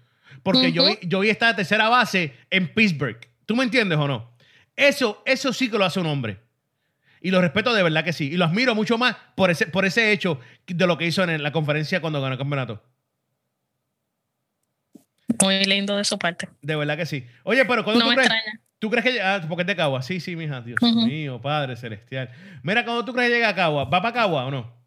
[0.43, 0.73] Porque.
[0.75, 3.19] Joey, Joey está de tercera base en Pittsburgh.
[3.47, 4.31] ¿Tú me entiendes o no?
[4.77, 6.41] Eso, eso sí que lo hace un hombre.
[7.21, 8.31] Y lo respeto de verdad que sí.
[8.31, 11.43] Y lo admiro mucho más por ese, por ese hecho de lo que hizo en
[11.43, 12.83] la conferencia cuando ganó el campeonato.
[15.43, 16.49] Muy lindo de su parte.
[16.63, 17.27] De verdad que sí.
[17.43, 18.61] Oye, pero cuando No tú me crees, extraña.
[18.79, 20.03] ¿Tú crees que ah, porque es de Cagua?
[20.03, 20.61] Sí, sí, mija.
[20.61, 22.31] Dios mío, Padre Celestial.
[22.63, 24.78] Mira, cuando tú crees que llega a Cagua, ¿va para Cagua o no?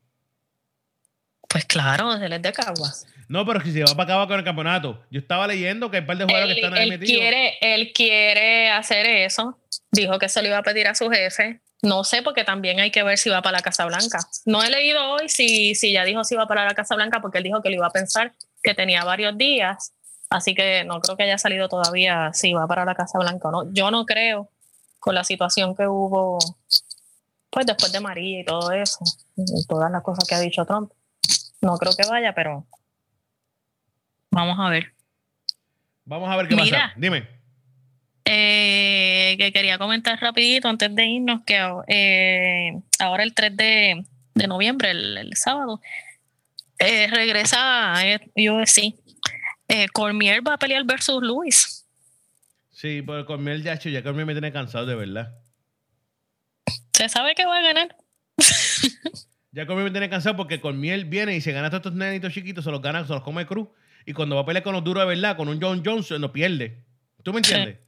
[1.51, 3.05] Pues claro, él es de Caguas.
[3.27, 5.01] No, pero si se va para Cagua con el campeonato.
[5.09, 7.17] Yo estaba leyendo que hay un par de jugadores Él, que están ahí él metidos.
[7.17, 9.57] quiere, él quiere hacer eso.
[9.91, 11.61] Dijo que se lo iba a pedir a su jefe.
[11.81, 14.19] No sé, porque también hay que ver si va para la Casa Blanca.
[14.45, 17.39] No he leído hoy si, si ya dijo si iba para la Casa Blanca, porque
[17.39, 18.33] él dijo que lo iba a pensar,
[18.63, 19.93] que tenía varios días.
[20.29, 23.51] Así que no creo que haya salido todavía si va para la Casa Blanca o
[23.51, 23.73] no.
[23.73, 24.49] Yo no creo,
[24.99, 26.37] con la situación que hubo,
[27.49, 28.99] pues después de María y todo eso,
[29.35, 30.91] y todas las cosas que ha dicho Trump.
[31.61, 32.65] No creo que vaya, pero
[34.31, 34.93] vamos a ver.
[36.05, 36.79] Vamos a ver qué Mira.
[36.87, 36.93] pasa.
[36.97, 37.27] Dime.
[38.25, 41.57] Eh, que quería comentar rapidito antes de irnos que
[41.87, 44.05] eh, ahora el 3 de,
[44.35, 45.81] de noviembre, el, el sábado,
[46.79, 48.03] eh, regresa a
[48.35, 48.95] UFC.
[49.93, 51.85] Cormier va a pelear versus Luis.
[52.71, 55.33] Sí, pero con Miel ya, ya Cormier me tiene cansado de verdad.
[56.93, 57.95] ¿Se sabe que va a ganar?
[59.51, 62.33] Ya Cormier me tiene cansado porque Cormier viene y se gana a todos estos nenitos
[62.33, 63.67] chiquitos, se los gana, se los come cruz.
[64.05, 66.31] Y cuando va a pelear con los duros de verdad, con un John Johnson, no
[66.31, 66.83] pierde.
[67.23, 67.77] ¿Tú me entiendes?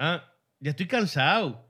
[0.00, 1.68] Ah, ya estoy cansado.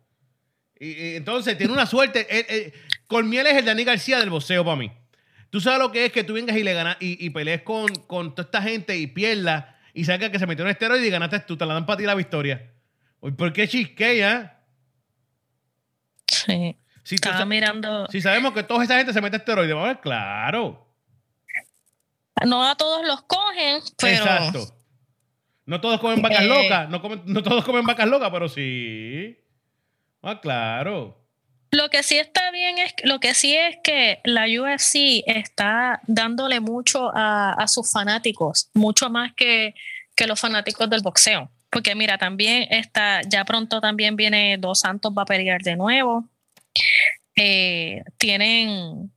[0.79, 2.27] Y, y entonces tiene una suerte.
[2.29, 2.73] Eh, eh,
[3.07, 4.93] Cormier es el Dani García del boxeo para mí.
[5.49, 7.89] Tú sabes lo que es que tú vengas y le ganas y, y pelees con,
[8.07, 9.65] con toda esta gente y pierdas
[9.95, 12.05] y salga que se metió en esteroide y ganaste tú, te la dan para ti
[12.05, 12.71] la victoria.
[13.19, 14.63] ¿Por qué chisque ya?
[16.27, 16.77] Sí.
[17.09, 18.07] Si, Estaba mirando.
[18.09, 20.87] si sabemos que toda esa gente se mete esteroide, vamos a ver, claro.
[22.45, 24.75] No a todos los cogen, pero Exacto.
[25.65, 26.47] No todos comen vacas Eh.
[26.47, 29.39] locas, no, comen- no todos comen vacas locas, pero sí.
[30.23, 31.19] Ah, claro.
[31.71, 36.61] Lo que sí está bien es, lo que sí es que la UFC está dándole
[36.61, 39.75] mucho a, a sus fanáticos, mucho más que,
[40.15, 41.51] que los fanáticos del boxeo.
[41.71, 46.25] Porque mira, también está, ya pronto también viene Dos Santos va a pelear de nuevo.
[47.37, 49.13] Eh, tienen,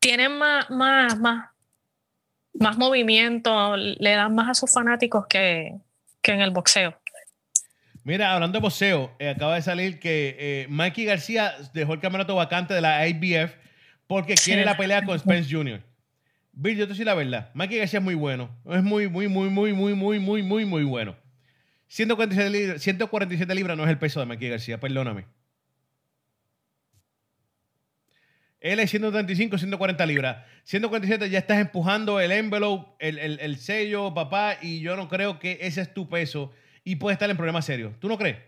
[0.00, 1.50] tienen más, más, más,
[2.54, 5.72] más movimiento, le dan más a sus fanáticos que,
[6.22, 6.98] que en el boxeo.
[8.04, 12.34] Mira, hablando de boxeo, eh, acaba de salir que eh, Mikey García dejó el campeonato
[12.34, 13.54] vacante de la IBF
[14.06, 14.50] porque Sí.
[14.50, 15.82] quiere la pelea con Spence Jr.
[16.52, 17.50] Bill, yo te soy la verdad.
[17.54, 18.50] Mikey García es muy bueno.
[18.70, 21.16] Es muy, muy, muy, muy, muy, muy, muy, muy, muy bueno.
[21.88, 25.24] 147 libras, 147 libras no es el peso de Mikey García, perdóname.
[28.64, 30.38] Él es 135, 140 libras.
[30.64, 35.38] 147 ya estás empujando el envelope, el, el- el sello, papá, y yo no creo
[35.38, 36.50] que ese es tu peso
[36.82, 37.92] y puede estar en problemas serios.
[38.00, 38.38] ¿Tú no crees?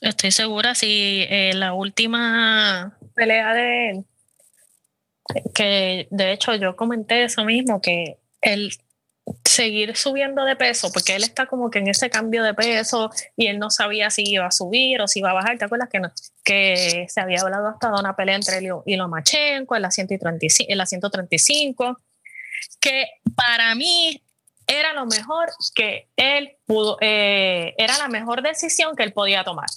[0.00, 4.04] Estoy segura si eh, la última pelea de él,
[5.54, 8.72] que de hecho yo comenté eso mismo, que él
[9.44, 13.46] seguir subiendo de peso, porque él está como que en ese cambio de peso y
[13.46, 15.58] él no sabía si iba a subir o si iba a bajar.
[15.58, 16.00] ¿Te acuerdas que,
[16.44, 20.72] que se había hablado hasta de una pelea entre él y Lomachenko en la, 135,
[20.72, 22.00] en la 135?
[22.80, 23.06] Que
[23.36, 24.22] para mí
[24.66, 29.68] era lo mejor que él pudo, eh, era la mejor decisión que él podía tomar.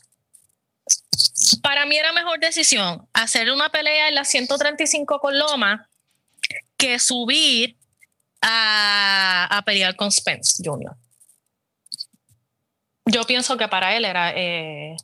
[1.61, 5.89] Para mí era mejor decisión hacer una pelea en la 135 con Loma
[6.77, 7.75] que subir
[8.41, 10.95] a, pelear con Spence Jr.
[13.05, 14.33] Yo pienso que para él era...
[14.35, 14.95] Eh,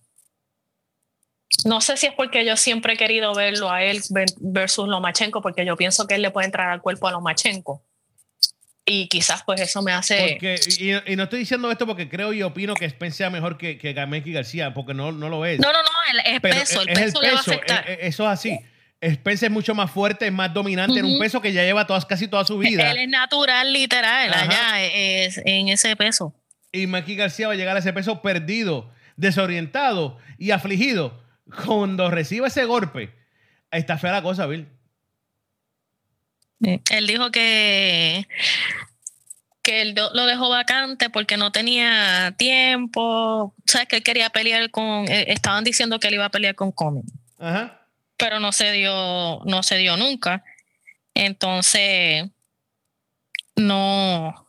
[1.65, 4.01] no sé si es porque yo siempre he querido verlo a él
[4.39, 7.83] versus Lomachenko, porque yo pienso que él le puede entrar al cuerpo a Lomachenko.
[8.83, 10.39] Y quizás pues eso me hace...
[10.79, 13.93] y, no estoy diciendo esto porque creo y opino que Spence sea mejor que, que
[13.93, 15.59] García, porque no, no lo es.
[15.59, 15.89] No, no, no,
[16.25, 17.89] es peso, el peso, le va a afectar.
[17.89, 18.59] E, e, eso es así.
[19.03, 22.05] Spence es mucho más fuerte, es más dominante en un peso que ya lleva todas,
[22.05, 22.91] casi toda su vida.
[22.91, 26.35] Él es natural, literal, allá es, en ese peso.
[26.71, 31.19] Y Mikey García va a llegar a ese peso perdido, desorientado y afligido.
[31.65, 33.11] Cuando reciba ese golpe,
[33.71, 34.67] está fea la cosa, Bill.
[36.59, 38.27] Él dijo que,
[39.63, 43.55] que él lo dejó vacante porque no tenía tiempo.
[43.65, 45.07] Sabes que él quería pelear con.
[45.07, 47.03] Eh, estaban diciendo que él iba a pelear con Comey.
[47.39, 47.80] Ajá
[48.21, 50.43] pero no se dio, no se dio nunca.
[51.15, 52.29] Entonces,
[53.55, 54.45] no.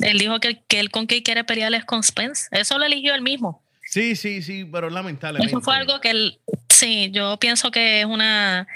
[0.00, 2.48] Él dijo que, que él con quien quiere pelear es con Spence.
[2.50, 3.62] Eso lo eligió él mismo.
[3.84, 5.50] Sí, sí, sí, pero lamentablemente.
[5.50, 8.66] Eso fue algo que él, sí, yo pienso que es una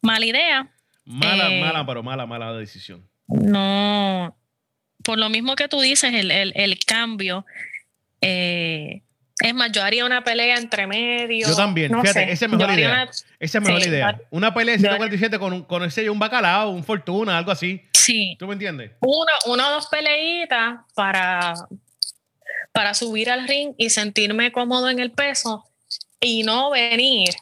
[0.00, 0.70] mala idea.
[1.04, 3.06] Mala, eh, mala, pero mala, mala decisión.
[3.26, 4.34] No,
[5.04, 7.44] por lo mismo que tú dices, el, el, el cambio,
[8.22, 9.02] eh,
[9.38, 11.46] es más, yo haría una pelea entre medio.
[11.46, 12.88] Yo también, fíjate, esa es mejor idea.
[12.88, 14.20] Una, esa es mejor idea.
[14.30, 17.82] Una pelea de 147 con, con ese un bacalao, un fortuna, algo así.
[17.92, 18.36] Sí.
[18.38, 18.92] ¿Tú me entiendes?
[19.00, 21.54] Una, una o dos peleitas para,
[22.72, 25.64] para subir al ring y sentirme cómodo en el peso
[26.18, 27.34] y no venir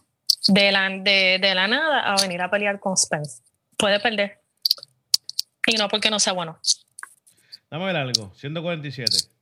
[0.49, 3.41] de la, de, de la nada a venir a pelear con Spence.
[3.77, 4.41] Puede perder.
[5.67, 6.59] Y no porque no sea bueno.
[7.71, 8.33] Dame ver algo.
[8.37, 9.34] 147.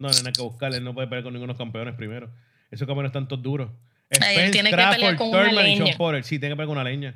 [0.00, 2.30] No, no hay que buscarle, no puede pelear con ninguno de los campeones primero.
[2.70, 3.70] Esos campeones están todos duros.
[4.10, 6.22] Spence, tiene que pelear con una leña.
[6.22, 7.14] Sí, tiene que pelear con una leña.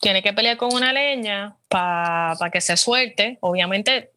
[0.00, 3.36] Tiene que pelear con una leña para que se suelte.
[3.42, 4.12] Obviamente,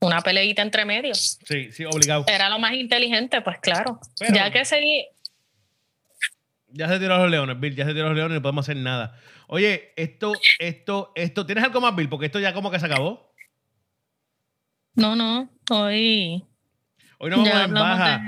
[0.00, 1.38] una peleita entre medios.
[1.46, 2.24] Sí, sí, obligado.
[2.26, 4.00] Era lo más inteligente, pues claro.
[4.32, 5.06] ya que seguí.
[6.68, 7.76] Ya se tiró los leones, Bill.
[7.76, 9.20] Ya se tiró los leones y no podemos hacer nada.
[9.46, 11.44] Oye, esto, esto, esto.
[11.44, 12.08] ¿Tienes algo más, Bill?
[12.08, 13.30] Porque esto ya como que se acabó.
[14.94, 16.44] No, no, hoy.
[17.18, 18.24] Hoy no vamos en baja.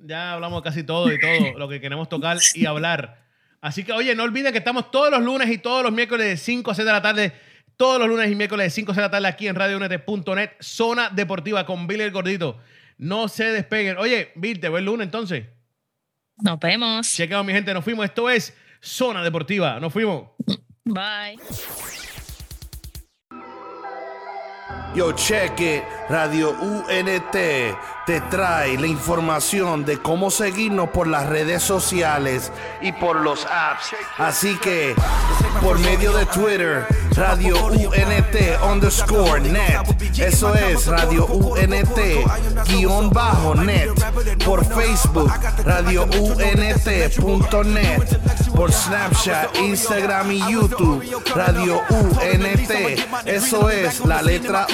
[0.00, 3.22] Ya hablamos casi todo y todo lo que queremos tocar y hablar.
[3.60, 6.36] Así que, oye, no olviden que estamos todos los lunes y todos los miércoles de
[6.36, 7.32] 5 a 6 de la tarde.
[7.76, 10.50] Todos los lunes y miércoles de 5 a 6 de la tarde aquí en radionet.net,
[10.60, 12.58] zona deportiva con Billy el Gordito.
[12.96, 13.98] No se despeguen.
[13.98, 15.46] Oye, Bill, te veo el lunes entonces.
[16.38, 17.12] Nos vemos.
[17.12, 18.04] Chequeado, mi gente, nos fuimos.
[18.04, 19.80] Esto es Zona Deportiva.
[19.80, 20.30] Nos fuimos.
[20.84, 21.38] Bye.
[24.94, 25.82] Yo, check it.
[26.08, 27.32] Radio UNT
[28.06, 33.94] te trae la información de cómo seguirnos por las redes sociales y por los apps.
[34.16, 34.94] Así que,
[35.60, 38.36] por medio de Twitter, Radio UNT
[38.72, 39.82] underscore net.
[40.16, 41.98] Eso es Radio UNT
[42.68, 43.90] guion bajo net.
[44.46, 45.30] Por Facebook,
[45.64, 47.58] Radio UNT.net.
[48.54, 52.70] Por Snapchat, Instagram y YouTube, Radio UNT.
[53.26, 54.66] Eso es la letra